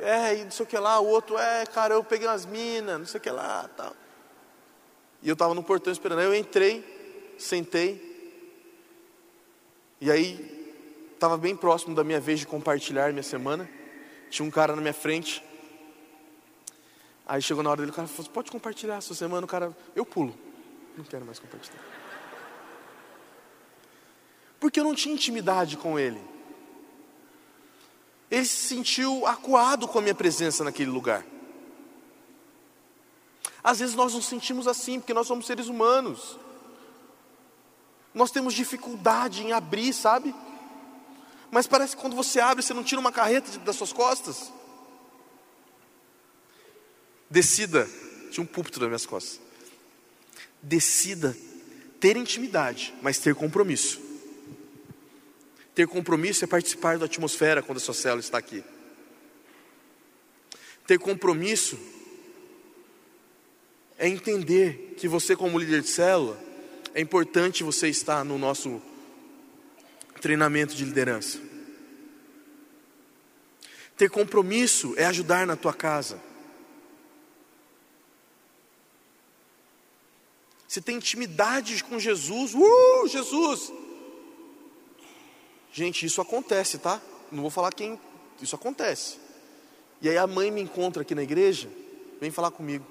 [0.00, 2.98] É, e não sei o que lá, o outro, é, cara, eu peguei umas minas,
[2.98, 3.94] não sei o que lá, tal.
[5.22, 6.20] E eu estava no portão esperando.
[6.20, 8.10] Aí eu entrei, sentei,
[10.00, 10.72] e aí,
[11.12, 13.68] estava bem próximo da minha vez de compartilhar minha semana.
[14.30, 15.44] Tinha um cara na minha frente.
[17.26, 19.44] Aí chegou na hora dele, o cara falou: assim, Pode compartilhar a sua semana?
[19.44, 20.34] O cara, eu pulo.
[20.96, 21.82] Não quero mais compartilhar.
[24.58, 26.20] Porque eu não tinha intimidade com ele.
[28.30, 31.26] Ele se sentiu acuado com a minha presença naquele lugar.
[33.62, 36.38] Às vezes nós nos sentimos assim, porque nós somos seres humanos.
[38.14, 40.34] Nós temos dificuldade em abrir, sabe?
[41.50, 44.52] Mas parece que quando você abre, você não tira uma carreta das suas costas.
[47.28, 47.88] Decida,
[48.30, 49.40] tinha um púlpito nas minhas costas.
[50.62, 51.36] Decida
[51.98, 54.09] ter intimidade, mas ter compromisso.
[55.80, 58.62] Ter compromisso é participar da atmosfera quando a sua célula está aqui.
[60.86, 61.78] Ter compromisso
[63.96, 66.38] é entender que você, como líder de célula,
[66.94, 68.82] é importante você estar no nosso
[70.20, 71.40] treinamento de liderança.
[73.96, 76.20] Ter compromisso é ajudar na tua casa.
[80.68, 82.52] Você tem intimidade com Jesus.
[82.54, 83.79] Uh, Jesus!
[85.72, 87.00] Gente, isso acontece, tá?
[87.30, 87.98] Não vou falar quem.
[88.40, 89.18] Isso acontece.
[90.02, 91.68] E aí a mãe me encontra aqui na igreja,
[92.20, 92.86] vem falar comigo.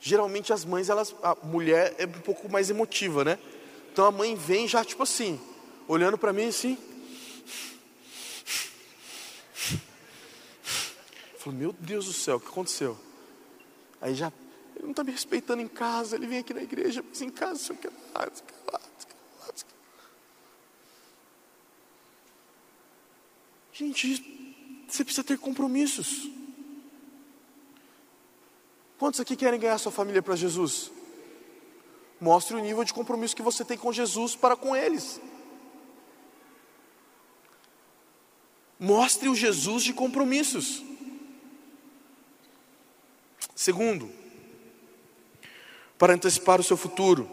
[0.00, 3.38] Geralmente as mães, elas, a mulher é um pouco mais emotiva, né?
[3.92, 5.38] Então a mãe vem já tipo assim,
[5.86, 6.78] olhando para mim assim.
[11.36, 12.96] Falou, meu Deus do céu, o que aconteceu?
[14.00, 14.32] Aí já,
[14.74, 17.72] ele não está me respeitando em casa, ele vem aqui na igreja, mas em casa,
[17.72, 17.92] o que lá,
[18.32, 19.54] sei o que lá, sei o que lá.
[23.80, 24.22] Gente,
[24.86, 26.28] você precisa ter compromissos.
[28.98, 30.92] Quantos aqui querem ganhar sua família para Jesus?
[32.20, 35.18] Mostre o nível de compromisso que você tem com Jesus para com eles.
[38.78, 40.82] Mostre o Jesus de compromissos.
[43.54, 44.12] Segundo,
[45.96, 47.26] para antecipar o seu futuro,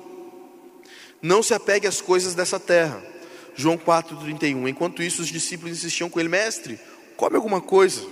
[1.22, 3.17] não se apegue às coisas dessa terra.
[3.58, 4.70] João 4,31.
[4.70, 6.80] Enquanto isso, os discípulos insistiam com ele, mestre,
[7.18, 8.08] come alguma coisa.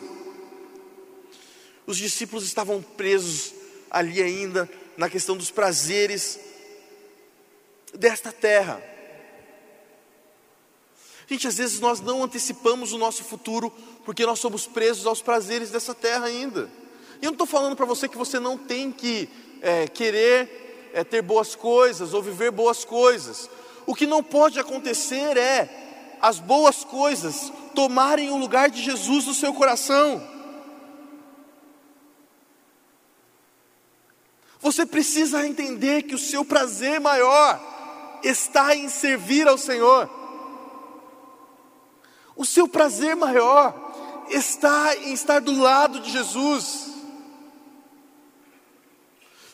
[1.85, 3.53] Os discípulos estavam presos
[3.91, 6.39] ali ainda na questão dos prazeres
[7.93, 8.83] desta terra.
[11.27, 13.71] Gente, às vezes nós não antecipamos o nosso futuro
[14.03, 16.69] porque nós somos presos aos prazeres dessa terra ainda.
[17.21, 19.29] E eu não estou falando para você que você não tem que
[19.61, 23.49] é, querer é, ter boas coisas ou viver boas coisas.
[23.85, 29.33] O que não pode acontecer é as boas coisas tomarem o lugar de Jesus no
[29.33, 30.21] seu coração.
[34.59, 37.61] Você precisa entender que o seu prazer maior
[38.23, 40.09] está em servir ao Senhor.
[42.35, 46.87] O seu prazer maior está em estar do lado de Jesus.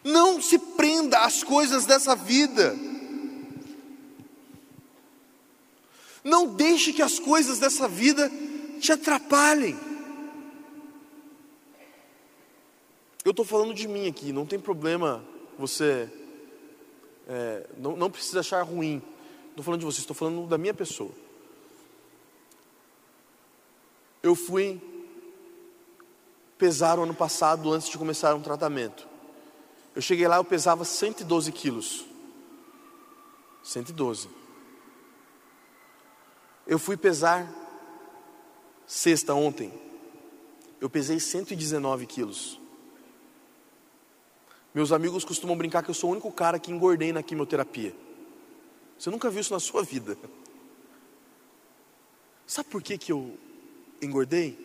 [0.04, 2.74] Não se prenda às coisas dessa vida.
[6.24, 8.32] Não deixe que as coisas dessa vida
[8.80, 9.78] te atrapalhem.
[13.24, 15.24] Eu estou falando de mim aqui, não tem problema
[15.58, 16.10] você.
[17.28, 19.02] É, não, não precisa achar ruim.
[19.50, 21.12] Estou falando de você, estou falando da minha pessoa.
[24.24, 24.82] Eu fui
[26.58, 29.08] pesar o ano passado antes de começar um tratamento.
[29.96, 32.06] Eu cheguei lá, eu pesava 112 quilos.
[33.64, 34.41] 112.
[36.72, 37.54] Eu fui pesar
[38.88, 39.74] sexta ontem.
[40.80, 42.58] Eu pesei 119 quilos.
[44.74, 47.94] Meus amigos costumam brincar que eu sou o único cara que engordei na quimioterapia.
[48.98, 50.18] Você nunca viu isso na sua vida.
[52.48, 53.38] Sabe por que, que eu
[54.02, 54.58] engordei?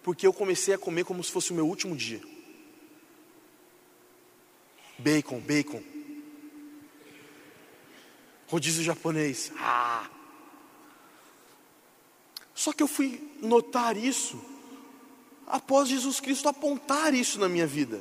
[0.00, 2.22] Porque eu comecei a comer como se fosse o meu último dia.
[4.96, 5.82] Bacon, bacon.
[8.46, 9.50] Rodízio japonês.
[9.58, 10.13] Ah.
[12.54, 14.40] Só que eu fui notar isso
[15.46, 18.00] após Jesus Cristo apontar isso na minha vida.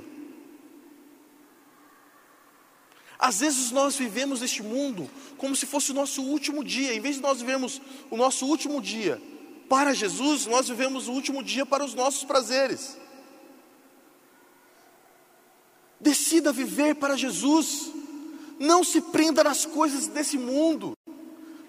[3.17, 6.93] Às vezes nós vivemos este mundo como se fosse o nosso último dia.
[6.93, 9.21] Em vez de nós vivemos o nosso último dia
[9.69, 12.97] para Jesus, nós vivemos o último dia para os nossos prazeres.
[15.99, 17.91] Decida viver para Jesus.
[18.59, 20.91] Não se prenda nas coisas desse mundo.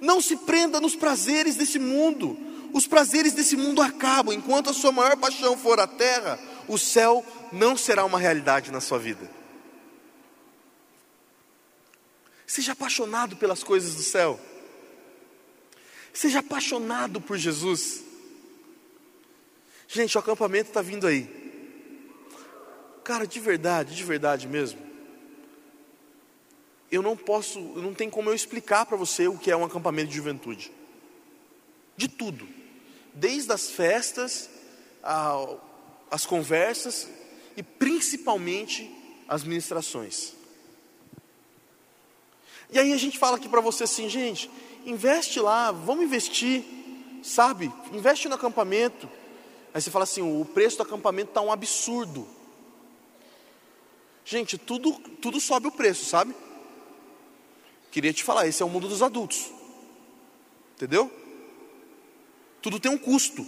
[0.00, 2.36] Não se prenda nos prazeres desse mundo.
[2.74, 4.34] Os prazeres desse mundo acabam.
[4.34, 8.80] Enquanto a sua maior paixão for a terra, o céu não será uma realidade na
[8.80, 9.30] sua vida.
[12.44, 14.40] Seja apaixonado pelas coisas do céu.
[16.12, 18.02] Seja apaixonado por Jesus.
[19.86, 21.30] Gente, o acampamento está vindo aí.
[23.04, 24.80] Cara, de verdade, de verdade mesmo.
[26.90, 30.08] Eu não posso, não tem como eu explicar para você o que é um acampamento
[30.08, 30.72] de juventude.
[31.96, 32.63] De tudo.
[33.14, 34.50] Desde as festas,
[35.02, 35.56] a,
[36.10, 37.08] as conversas
[37.56, 38.90] e principalmente
[39.28, 40.32] as ministrações.
[42.70, 44.50] E aí a gente fala aqui para você assim, gente,
[44.84, 46.64] investe lá, vamos investir,
[47.22, 47.72] sabe?
[47.92, 49.08] Investe no acampamento.
[49.72, 52.26] Aí você fala assim, o preço do acampamento está um absurdo.
[54.24, 56.34] Gente, tudo, tudo sobe o preço, sabe?
[57.90, 59.50] Queria te falar, esse é o mundo dos adultos.
[60.74, 61.10] Entendeu?
[62.64, 63.46] Tudo tem um custo.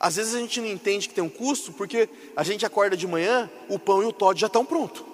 [0.00, 3.06] Às vezes a gente não entende que tem um custo porque a gente acorda de
[3.06, 5.04] manhã, o pão e o Todd já estão prontos.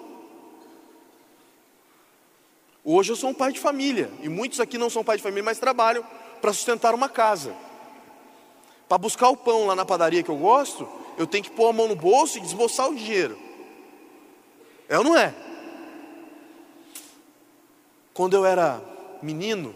[2.81, 5.43] Hoje eu sou um pai de família, e muitos aqui não são pai de família,
[5.43, 6.01] mas trabalham
[6.41, 7.53] para sustentar uma casa.
[8.87, 11.73] Para buscar o pão lá na padaria que eu gosto, eu tenho que pôr a
[11.73, 13.37] mão no bolso e desbolsar o dinheiro.
[14.87, 15.35] É ou não é?
[18.13, 18.81] Quando eu era
[19.21, 19.75] menino,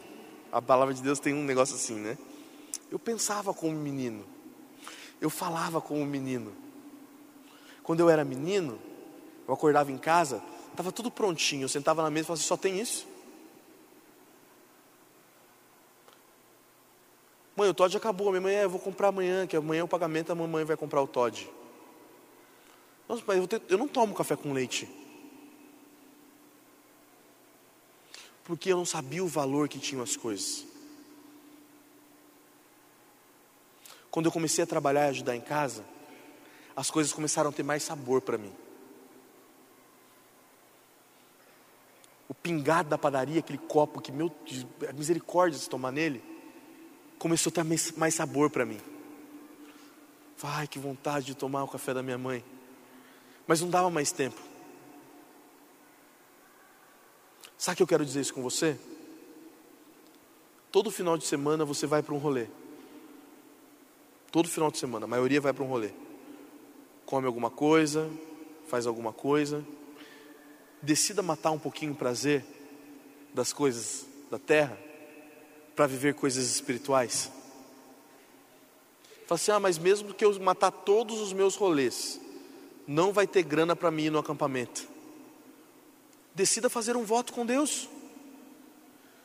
[0.52, 2.18] a palavra de Deus tem um negócio assim, né?
[2.92, 4.26] Eu pensava como menino.
[5.22, 6.54] Eu falava como menino.
[7.84, 8.80] Quando eu era menino,
[9.48, 10.42] eu acordava em casa,
[10.72, 11.64] estava tudo prontinho.
[11.64, 13.08] Eu sentava na mesa e falava assim: só tem isso?
[17.56, 18.30] Mãe, o Todd acabou.
[18.30, 20.78] Minha mãe, é, eu vou comprar amanhã, que amanhã é o pagamento, a mamãe vai
[20.78, 21.50] comprar o Todd.
[23.08, 24.88] Nossa, eu, eu não tomo café com leite.
[28.50, 30.66] Porque eu não sabia o valor que tinham as coisas.
[34.10, 35.86] Quando eu comecei a trabalhar e ajudar em casa,
[36.76, 38.52] as coisas começaram a ter mais sabor para mim.
[42.28, 44.36] O pingado da padaria, aquele copo que, meu,
[44.96, 46.20] misericórdia se tomar nele,
[47.20, 48.80] começou a ter mais, sabor para mim.
[50.42, 52.44] Ai, que vontade de tomar o café da minha mãe.
[53.46, 54.49] Mas não dava mais tempo.
[57.60, 58.80] Sabe o que eu quero dizer isso com você?
[60.72, 62.48] Todo final de semana você vai para um rolê.
[64.32, 65.90] Todo final de semana, a maioria vai para um rolê.
[67.06, 68.10] Come alguma coisa,
[68.70, 69.62] faz alguma coisa.
[70.82, 72.46] Decida matar um pouquinho o prazer
[73.34, 74.80] das coisas da terra
[75.76, 77.30] para viver coisas espirituais?
[79.28, 82.22] Fala assim: ah, mas mesmo que eu matar todos os meus rolês,
[82.88, 84.99] não vai ter grana para mim ir no acampamento.
[86.40, 87.90] Decida fazer um voto com Deus.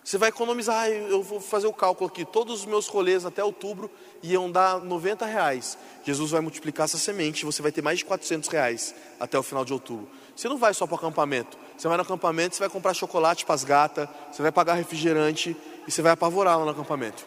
[0.02, 3.88] Você vai economizar, eu vou fazer o cálculo aqui, todos os meus rolês até outubro
[4.20, 5.78] iam dar 90 reais.
[6.02, 9.64] Jesus vai multiplicar essa semente, você vai ter mais de 400 reais até o final
[9.64, 10.10] de outubro.
[10.34, 13.46] Você não vai só para o acampamento, você vai no acampamento, você vai comprar chocolate
[13.46, 15.56] para as gatas, você vai pagar refrigerante,
[15.86, 17.24] e você vai apavorar lá no acampamento.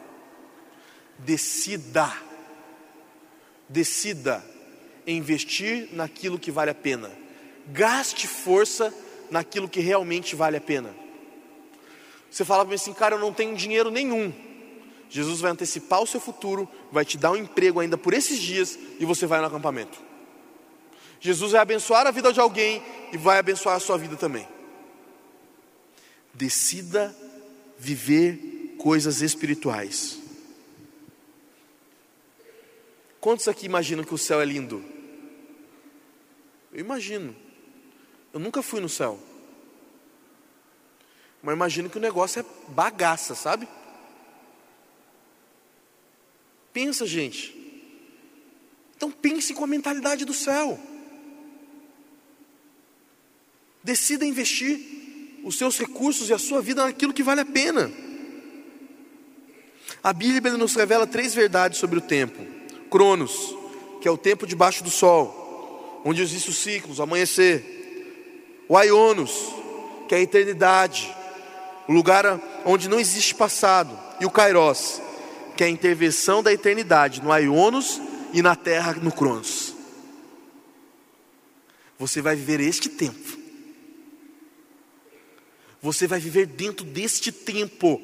[1.18, 2.12] Decida,
[3.70, 4.44] decida
[5.08, 7.10] investir naquilo que vale a pena.
[7.68, 8.94] Gaste força
[9.30, 10.94] naquilo que realmente vale a pena.
[12.30, 14.34] Você fala para mim assim, cara, eu não tenho dinheiro nenhum.
[15.10, 18.78] Jesus vai antecipar o seu futuro, vai te dar um emprego ainda por esses dias
[19.00, 19.98] e você vai no acampamento.
[21.20, 24.48] Jesus vai abençoar a vida de alguém e vai abençoar a sua vida também.
[26.34, 27.16] Decida
[27.78, 30.20] viver coisas espirituais.
[33.20, 34.84] Quantos aqui imaginam que o céu é lindo?
[36.72, 37.36] Eu imagino.
[38.38, 39.18] Eu nunca fui no céu.
[41.42, 43.68] Mas imagino que o negócio é bagaça, sabe?
[46.72, 47.56] Pensa, gente.
[48.96, 50.80] Então pense com a mentalidade do céu.
[53.84, 57.92] Decida investir os seus recursos e a sua vida naquilo que vale a pena.
[60.04, 62.46] A Bíblia nos revela três verdades sobre o tempo:
[62.92, 63.56] Cronos,
[64.00, 67.77] que é o tempo debaixo do sol, onde existem os ciclos, amanhecer.
[68.68, 69.54] O Aionos,
[70.08, 71.14] que é a eternidade,
[71.88, 73.98] o lugar onde não existe passado.
[74.20, 75.02] E o Kairos,
[75.56, 78.02] que é a intervenção da eternidade no Aionos
[78.34, 79.74] e na terra no Cronos.
[81.98, 83.38] Você vai viver este tempo
[85.82, 88.02] você vai viver dentro deste tempo.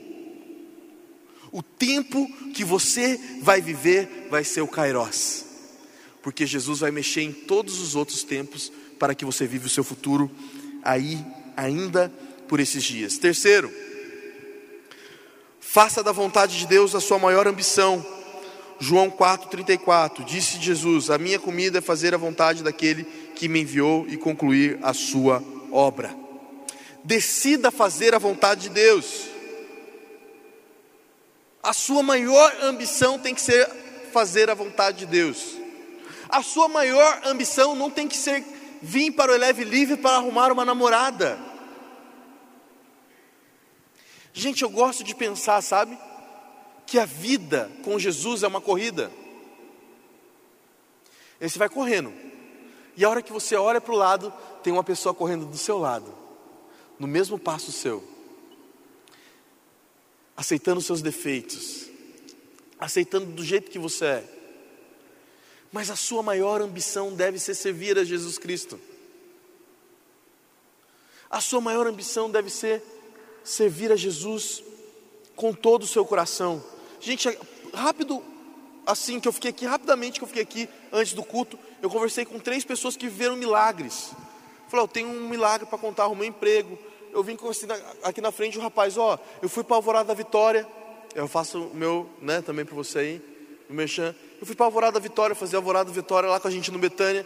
[1.51, 5.45] O tempo que você vai viver vai ser o Kairos,
[6.22, 9.84] porque Jesus vai mexer em todos os outros tempos para que você viva o seu
[9.84, 10.32] futuro
[10.84, 11.23] aí,
[11.55, 12.11] ainda
[12.47, 13.17] por esses dias.
[13.17, 13.71] Terceiro,
[15.59, 18.05] faça da vontade de Deus a sua maior ambição.
[18.79, 23.03] João 4,34 disse Jesus: A minha comida é fazer a vontade daquele
[23.36, 26.23] que me enviou e concluir a sua obra
[27.03, 29.27] decida fazer a vontade de Deus.
[31.61, 33.69] A sua maior ambição tem que ser
[34.11, 35.57] fazer a vontade de Deus.
[36.29, 38.43] A sua maior ambição não tem que ser
[38.84, 41.39] vir para o Eleve Livre para arrumar uma namorada.
[44.34, 45.97] Gente, eu gosto de pensar, sabe,
[46.86, 49.09] que a vida com Jesus é uma corrida.
[51.39, 52.13] E você vai correndo.
[52.97, 55.77] E a hora que você olha para o lado, tem uma pessoa correndo do seu
[55.77, 56.13] lado
[56.99, 58.03] no mesmo passo seu,
[60.38, 61.89] aceitando seus defeitos,
[62.79, 64.32] aceitando do jeito que você é.
[65.74, 68.80] Mas a sua maior ambição deve ser servir a Jesus Cristo.
[71.28, 72.84] A sua maior ambição deve ser
[73.43, 74.63] servir a Jesus
[75.36, 76.63] com todo o seu coração.
[76.99, 77.28] Gente,
[77.74, 78.24] rápido,
[78.86, 82.24] assim que eu fiquei aqui, rapidamente que eu fiquei aqui antes do culto, eu conversei
[82.24, 84.11] com três pessoas que viveram milagres.
[84.69, 86.78] Falou, eu tenho um milagre para contar, arrumei um emprego.
[87.11, 87.36] Eu vim
[88.03, 90.67] aqui na frente o um rapaz, ó, eu fui para Alvorada da Vitória,
[91.15, 93.32] eu faço o meu, né, também para você aí,
[93.74, 94.15] o meu chan.
[94.39, 97.26] Eu fui para Alvorada Vitória, fazer Alvorada Vitória lá com a gente no Betânia.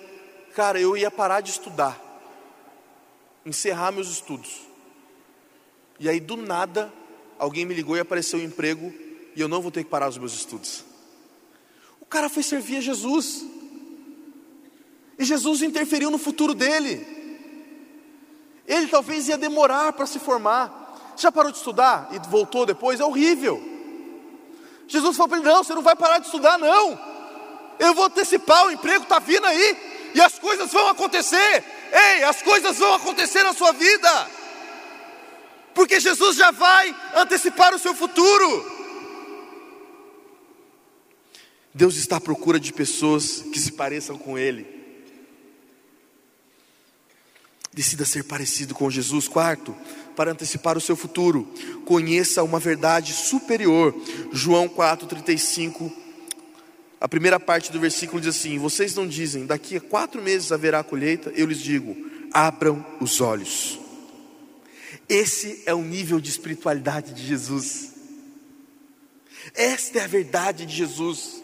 [0.56, 2.02] Cara, eu ia parar de estudar,
[3.45, 4.62] encerrar meus estudos.
[6.00, 6.91] E aí, do nada,
[7.38, 8.93] alguém me ligou e apareceu um emprego
[9.36, 10.86] e eu não vou ter que parar os meus estudos.
[12.00, 13.45] O cara foi servir a Jesus.
[15.20, 17.06] E Jesus interferiu no futuro dele.
[18.66, 21.14] Ele talvez ia demorar para se formar.
[21.18, 23.00] Já parou de estudar e voltou depois?
[23.00, 23.76] É horrível.
[24.88, 27.00] Jesus falou para ele: Não, você não vai parar de estudar, não.
[27.80, 31.64] Eu vou antecipar, o emprego está vindo aí, e as coisas vão acontecer.
[31.92, 34.30] Ei, as coisas vão acontecer na sua vida,
[35.74, 38.78] porque Jesus já vai antecipar o seu futuro.
[41.74, 44.66] Deus está à procura de pessoas que se pareçam com Ele.
[47.72, 49.28] Decida ser parecido com Jesus.
[49.28, 49.76] Quarto,
[50.18, 51.47] para antecipar o seu futuro,
[51.86, 53.95] conheça uma verdade superior.
[54.34, 55.91] João 4,35.
[56.99, 60.84] A primeira parte do versículo diz assim: Vocês não dizem, daqui a quatro meses haverá
[60.84, 61.32] colheita?
[61.36, 61.95] Eu lhes digo,
[62.34, 63.80] abram os olhos.
[65.07, 67.93] Esse é o nível de espiritualidade de Jesus.
[69.53, 71.43] Esta é a verdade de Jesus.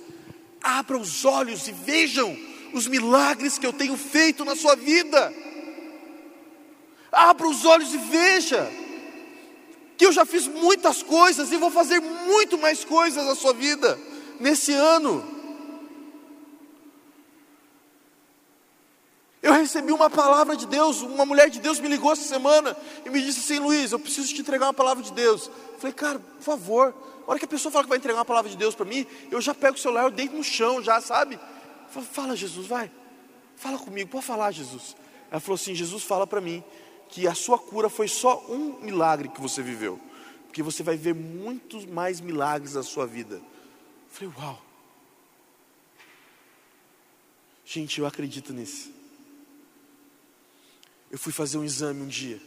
[0.64, 2.36] Abra os olhos e vejam
[2.74, 5.43] os milagres que eu tenho feito na sua vida.
[7.14, 8.68] Abra os olhos e veja
[9.96, 14.00] que eu já fiz muitas coisas e vou fazer muito mais coisas na sua vida
[14.40, 15.24] nesse ano.
[19.44, 23.10] Eu recebi uma palavra de Deus, uma mulher de Deus me ligou essa semana e
[23.10, 25.48] me disse assim: Luiz, eu preciso te entregar uma palavra de Deus.
[25.74, 26.96] Eu falei, cara, por favor,
[27.28, 29.06] a hora que a pessoa fala que vai entregar uma palavra de Deus para mim,
[29.30, 31.38] eu já pego o celular, eu deito no chão, já, sabe?
[31.90, 32.90] Fala, fala, Jesus, vai.
[33.56, 34.96] Fala comigo, pode falar, Jesus.
[35.30, 36.64] Ela falou assim: Jesus fala para mim
[37.14, 40.02] que a sua cura foi só um milagre que você viveu,
[40.48, 43.36] porque você vai ver muitos mais milagres na sua vida.
[43.36, 43.44] Eu
[44.10, 44.60] falei, uau.
[47.64, 48.92] Gente, eu acredito nisso.
[51.12, 52.42] Eu fui fazer um exame um dia.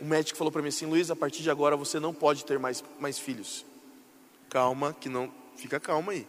[0.00, 2.58] O médico falou para mim assim: Luiz, a partir de agora você não pode ter
[2.58, 3.62] mais, mais filhos.
[4.48, 5.30] Calma, que não.
[5.54, 6.26] Fica calma aí.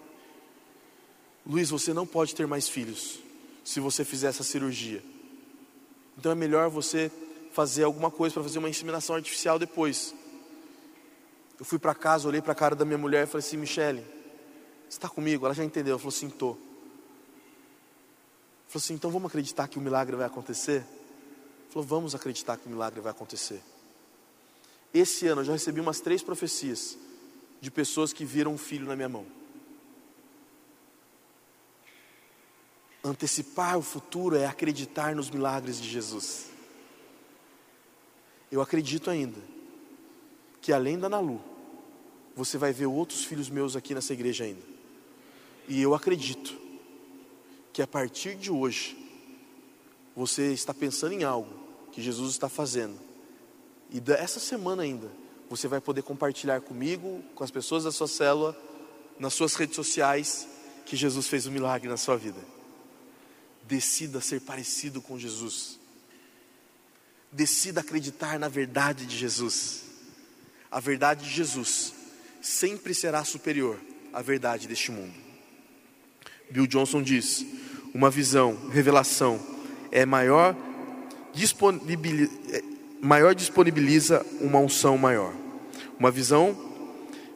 [1.46, 3.20] Luiz, você não pode ter mais filhos
[3.64, 5.02] se você fizer essa cirurgia.
[6.18, 7.10] Então é melhor você
[7.58, 10.14] fazer alguma coisa para fazer uma inseminação artificial depois.
[11.58, 14.02] Eu fui para casa, olhei para a cara da minha mulher e falei assim: Michele,
[14.88, 15.44] você está comigo?
[15.44, 15.94] Ela já entendeu.
[15.94, 16.54] Ela falou assim: estou.
[18.68, 20.86] Falou assim: então vamos acreditar que o milagre vai acontecer?
[21.72, 23.60] Falou: vamos acreditar que o milagre vai acontecer.
[24.94, 26.96] Esse ano eu já recebi umas três profecias
[27.60, 29.26] de pessoas que viram um filho na minha mão.
[33.04, 36.56] Antecipar o futuro é acreditar nos milagres de Jesus.
[38.52, 39.40] Eu acredito ainda
[40.62, 41.42] que além da Nalu,
[42.36, 44.62] você vai ver outros filhos meus aqui nessa igreja ainda.
[45.68, 46.58] E eu acredito
[47.74, 48.98] que a partir de hoje,
[50.16, 51.52] você está pensando em algo
[51.92, 52.98] que Jesus está fazendo.
[53.90, 55.12] E dessa semana ainda,
[55.50, 58.58] você vai poder compartilhar comigo, com as pessoas da sua célula,
[59.20, 60.48] nas suas redes sociais,
[60.86, 62.40] que Jesus fez um milagre na sua vida.
[63.64, 65.80] Decida ser parecido com Jesus.
[67.32, 69.84] Decida acreditar na verdade de Jesus.
[70.72, 71.94] A verdade de Jesus
[72.42, 73.80] sempre será superior
[74.14, 75.14] à verdade deste mundo.
[76.50, 77.46] Bill Johnson diz:
[77.94, 79.40] uma visão, revelação,
[79.92, 80.56] é maior,
[81.34, 82.64] disponibiliza, é,
[83.02, 85.34] maior disponibiliza uma unção maior.
[86.00, 86.56] Uma visão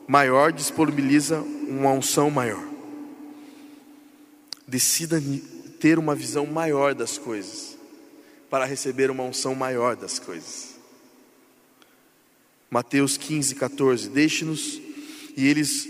[0.08, 2.64] maior disponibiliza uma unção maior.
[4.68, 5.22] Decida
[5.80, 7.71] ter uma visão maior das coisas,
[8.52, 10.76] para receber uma unção maior das coisas.
[12.70, 14.10] Mateus 15, 14.
[14.10, 14.82] Deixe-nos,
[15.38, 15.88] e eles,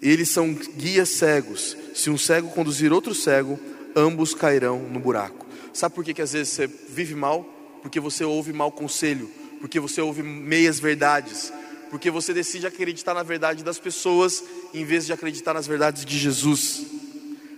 [0.00, 1.76] eles são guias cegos.
[1.92, 3.58] Se um cego conduzir outro cego,
[3.96, 5.44] ambos cairão no buraco.
[5.72, 7.42] Sabe por que, que às vezes você vive mal?
[7.82, 9.28] Porque você ouve mau conselho,
[9.60, 11.52] porque você ouve meias verdades,
[11.90, 14.42] porque você decide acreditar na verdade das pessoas
[14.72, 16.86] em vez de acreditar nas verdades de Jesus.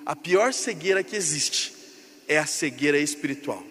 [0.06, 1.74] A pior cegueira que existe
[2.26, 3.67] é a cegueira espiritual.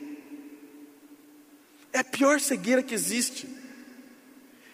[1.97, 3.49] É a pior cegueira que existe.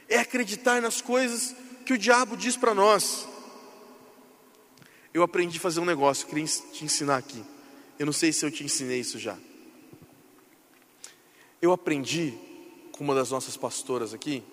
[0.09, 1.55] É acreditar nas coisas
[1.86, 3.26] que o diabo diz para nós.
[5.13, 7.41] Eu aprendi a fazer um negócio, queria te ensinar aqui.
[7.97, 9.38] Eu não sei se eu te ensinei isso já.
[11.61, 12.38] Eu aprendi
[12.91, 14.43] com uma das nossas pastoras aqui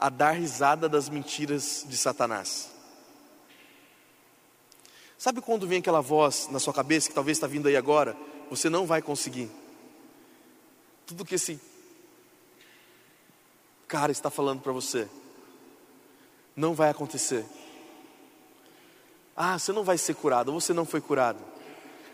[0.00, 2.72] a dar risada das mentiras de Satanás.
[5.16, 8.16] Sabe quando vem aquela voz na sua cabeça que talvez está vindo aí agora?
[8.50, 9.48] Você não vai conseguir.
[11.06, 11.67] Tudo que esse
[13.88, 15.08] cara está falando para você
[16.58, 17.46] não vai acontecer.
[19.36, 21.38] Ah, você não vai ser curado, você não foi curado.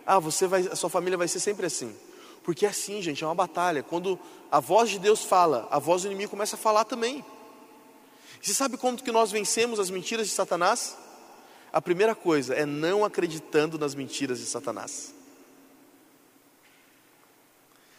[0.05, 1.97] Ah, você vai, a sua família vai ser sempre assim.
[2.43, 3.83] Porque é assim, gente, é uma batalha.
[3.83, 4.19] Quando
[4.53, 7.25] a voz de Deus fala, a voz do inimigo começa a falar também.
[8.43, 10.95] E você sabe como que nós vencemos as mentiras de Satanás?
[11.73, 15.15] A primeira coisa é não acreditando nas mentiras de Satanás.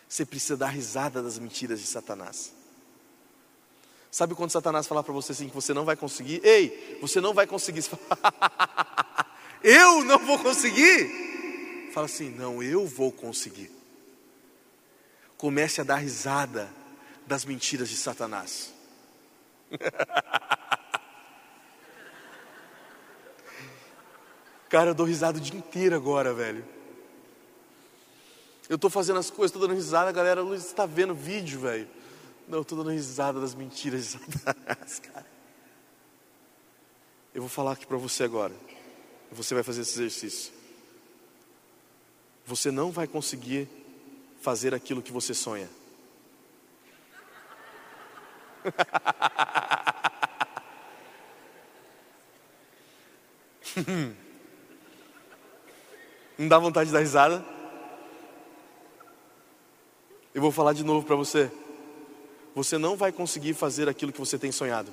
[0.08, 2.54] Você precisa dar risada das mentiras de Satanás.
[4.16, 6.40] Sabe quando Satanás falar para você assim que você não vai conseguir?
[6.42, 7.84] Ei, você não vai conseguir.
[9.62, 11.92] eu não vou conseguir?
[11.94, 13.70] Fala assim, não, eu vou conseguir.
[15.36, 16.74] Comece a dar risada
[17.28, 18.74] das mentiras de Satanás.
[24.70, 26.64] Cara, eu dou risada o dia inteiro agora, velho.
[28.70, 32.05] Eu estou fazendo as coisas, estou dando risada, a galera, está vendo vídeo, velho?
[32.48, 34.08] Não, estou dando risada das mentiras de
[34.40, 35.26] Satanás, cara.
[37.34, 38.54] Eu vou falar aqui para você agora.
[39.32, 40.54] Você vai fazer esse exercício.
[42.46, 43.68] Você não vai conseguir
[44.42, 45.70] fazer aquilo que você sonha.
[56.38, 57.44] Não dá vontade de dar risada?
[60.34, 61.52] Eu vou falar de novo para você.
[62.56, 64.92] Você não vai conseguir fazer aquilo que você tem sonhado.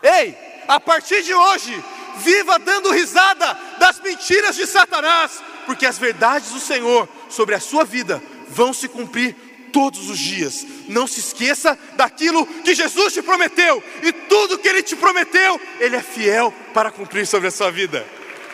[0.00, 1.84] Ei, a partir de hoje,
[2.18, 7.84] viva dando risada das mentiras de Satanás, porque as verdades do Senhor sobre a sua
[7.84, 9.34] vida vão se cumprir
[9.72, 10.64] todos os dias.
[10.88, 15.96] Não se esqueça daquilo que Jesus te prometeu, e tudo que Ele te prometeu, Ele
[15.96, 18.06] é fiel para cumprir sobre a sua vida.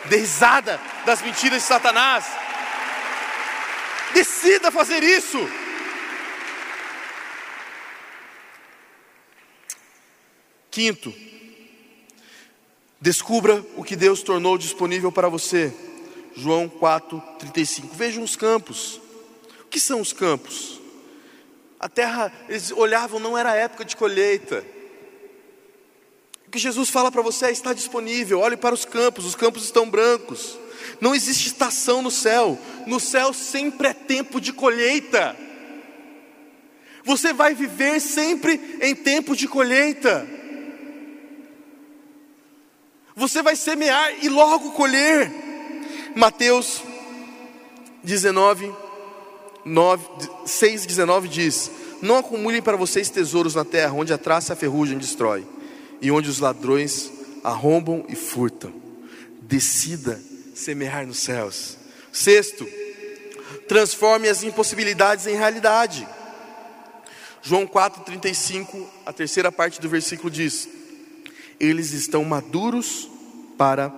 [0.05, 2.25] Dê risada das mentiras de Satanás.
[4.13, 5.37] Decida fazer isso.
[10.77, 11.11] Quinto,
[13.01, 15.73] descubra o que Deus tornou disponível para você.
[16.35, 17.95] João 4:35.
[17.95, 19.01] Vejam os campos.
[19.61, 20.79] O que são os campos?
[21.79, 24.63] A terra, eles olhavam, não era época de colheita.
[26.45, 29.63] O que Jesus fala para você é: está disponível, olhe para os campos, os campos
[29.63, 30.59] estão brancos.
[31.01, 32.55] Não existe estação no céu,
[32.85, 35.35] no céu sempre é tempo de colheita.
[37.03, 40.37] Você vai viver sempre em tempo de colheita.
[43.17, 45.31] Você vai semear e logo colher.
[46.15, 46.83] Mateus
[48.03, 48.71] 19,
[49.65, 50.07] 9,
[50.45, 54.55] 6, 19 diz: Não acumulem para vocês tesouros na terra, onde a traça e a
[54.55, 55.47] ferrugem destrói,
[55.99, 57.11] e onde os ladrões
[57.43, 58.71] arrombam e furtam.
[59.41, 60.21] Decida
[60.53, 61.75] semear nos céus.
[62.13, 62.67] Sexto,
[63.67, 66.07] transforme as impossibilidades em realidade.
[67.41, 70.69] João 4,35, a terceira parte do versículo diz:
[71.59, 73.09] Eles estão maduros
[73.57, 73.89] para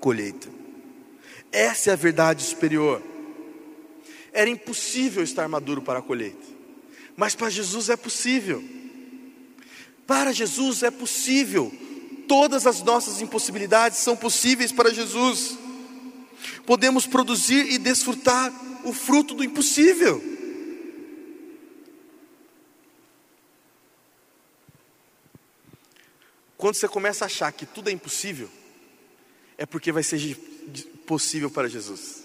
[0.00, 0.48] colheita.
[1.50, 3.02] Essa é a verdade superior.
[4.32, 6.46] Era impossível estar maduro para a colheita,
[7.16, 8.64] mas para Jesus é possível.
[10.06, 11.72] Para Jesus é possível.
[12.26, 15.58] Todas as nossas impossibilidades são possíveis para Jesus
[16.66, 18.52] podemos produzir e desfrutar
[18.84, 20.31] o fruto do impossível.
[26.62, 28.48] Quando você começa a achar que tudo é impossível,
[29.58, 30.36] é porque vai ser
[31.04, 32.22] possível para Jesus.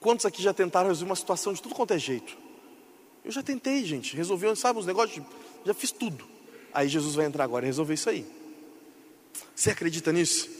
[0.00, 2.36] Quantos aqui já tentaram resolver uma situação de tudo quanto é jeito?
[3.24, 5.24] Eu já tentei, gente, resolver, sabe, os negócios,
[5.64, 6.26] já fiz tudo.
[6.74, 8.26] Aí Jesus vai entrar agora e resolver isso aí.
[9.54, 10.50] Você acredita nisso?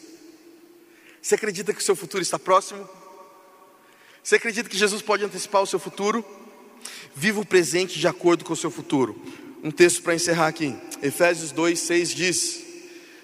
[1.21, 2.89] Você acredita que o seu futuro está próximo?
[4.23, 6.25] Você acredita que Jesus pode antecipar o seu futuro?
[7.13, 9.21] Viva o presente de acordo com o seu futuro.
[9.67, 10.77] Um texto para encerrar aqui.
[11.03, 12.65] Efésios 2, 6 diz: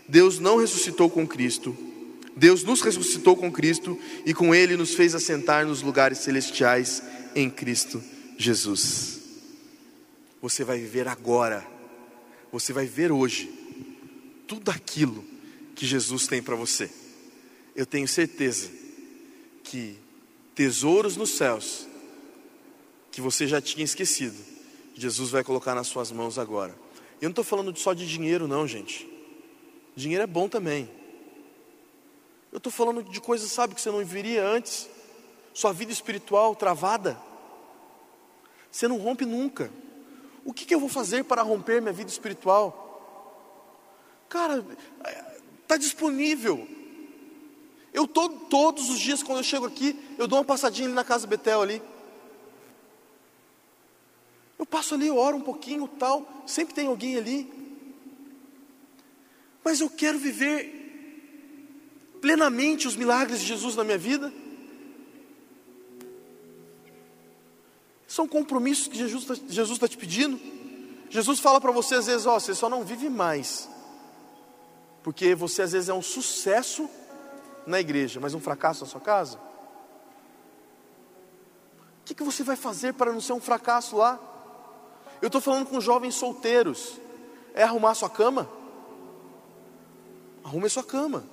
[0.08, 1.76] Deus não ressuscitou com Cristo,
[2.36, 7.02] Deus nos ressuscitou com Cristo e com Ele nos fez assentar nos lugares celestiais
[7.34, 8.02] em Cristo
[8.36, 9.20] Jesus.
[10.40, 11.64] Você vai viver agora,
[12.50, 13.48] você vai ver hoje,
[14.46, 15.24] tudo aquilo
[15.76, 16.90] que Jesus tem para você
[17.74, 18.70] eu tenho certeza
[19.64, 19.96] que
[20.54, 21.86] tesouros nos céus,
[23.10, 24.36] que você já tinha esquecido,
[24.94, 26.74] Jesus vai colocar nas suas mãos agora.
[27.20, 29.08] Eu não estou falando só de dinheiro, não, gente.
[29.94, 30.90] Dinheiro é bom também.
[32.50, 34.88] Eu estou falando de coisas, sabe, que você não viria antes.
[35.54, 37.18] Sua vida espiritual travada.
[38.70, 39.70] Você não rompe nunca.
[40.44, 42.78] O que, que eu vou fazer para romper minha vida espiritual?
[44.28, 44.64] Cara,
[45.62, 46.66] está disponível.
[47.92, 51.26] Eu todo, todos os dias, quando eu chego aqui, eu dou uma passadinha na casa
[51.26, 51.82] Betel ali.
[54.62, 56.24] Eu passo ali, eu oro um pouquinho, tal.
[56.46, 57.52] Sempre tem alguém ali.
[59.64, 64.32] Mas eu quero viver plenamente os milagres de Jesus na minha vida.
[68.06, 70.38] São compromissos que Jesus está Jesus tá te pedindo.
[71.10, 73.68] Jesus fala para você às vezes, ó, você só não vive mais,
[75.02, 76.88] porque você às vezes é um sucesso
[77.66, 79.38] na igreja, mas um fracasso na sua casa.
[82.00, 84.28] O que, que você vai fazer para não ser um fracasso lá?
[85.22, 87.00] Eu estou falando com jovens solteiros.
[87.54, 88.50] É arrumar sua cama?
[90.42, 91.24] Arrume a sua cama.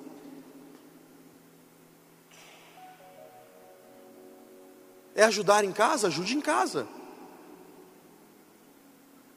[5.12, 6.06] É ajudar em casa?
[6.06, 6.86] Ajude em casa.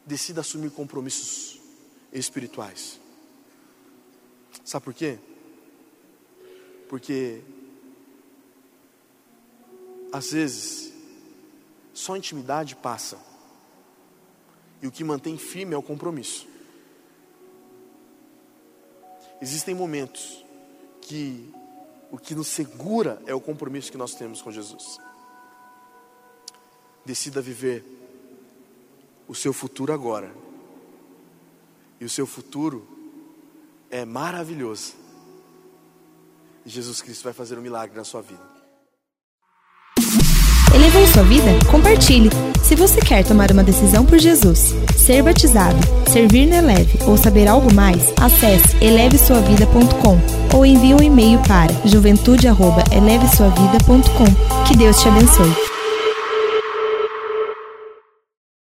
[0.06, 1.60] Decida assumir compromissos
[2.12, 3.00] espirituais.
[4.64, 5.18] Sabe por quê?
[6.88, 7.42] Porque
[10.12, 10.92] às vezes
[11.92, 13.33] só intimidade passa.
[14.84, 16.46] E o que mantém firme é o compromisso.
[19.40, 20.44] Existem momentos
[21.00, 21.50] que
[22.12, 24.98] o que nos segura é o compromisso que nós temos com Jesus.
[27.02, 27.82] Decida viver
[29.26, 30.30] o seu futuro agora.
[31.98, 32.86] E o seu futuro
[33.90, 34.96] é maravilhoso.
[36.66, 38.53] E Jesus Cristo vai fazer um milagre na sua vida.
[40.74, 41.56] Elevou sua vida?
[41.70, 42.28] Compartilhe.
[42.62, 45.78] Se você quer tomar uma decisão por Jesus, ser batizado,
[46.10, 50.18] servir na Eleve ou saber algo mais, acesse elevesuavida.com
[50.52, 54.64] ou envie um e-mail para juventude@elevesuavida.com.
[54.66, 55.63] Que Deus te abençoe.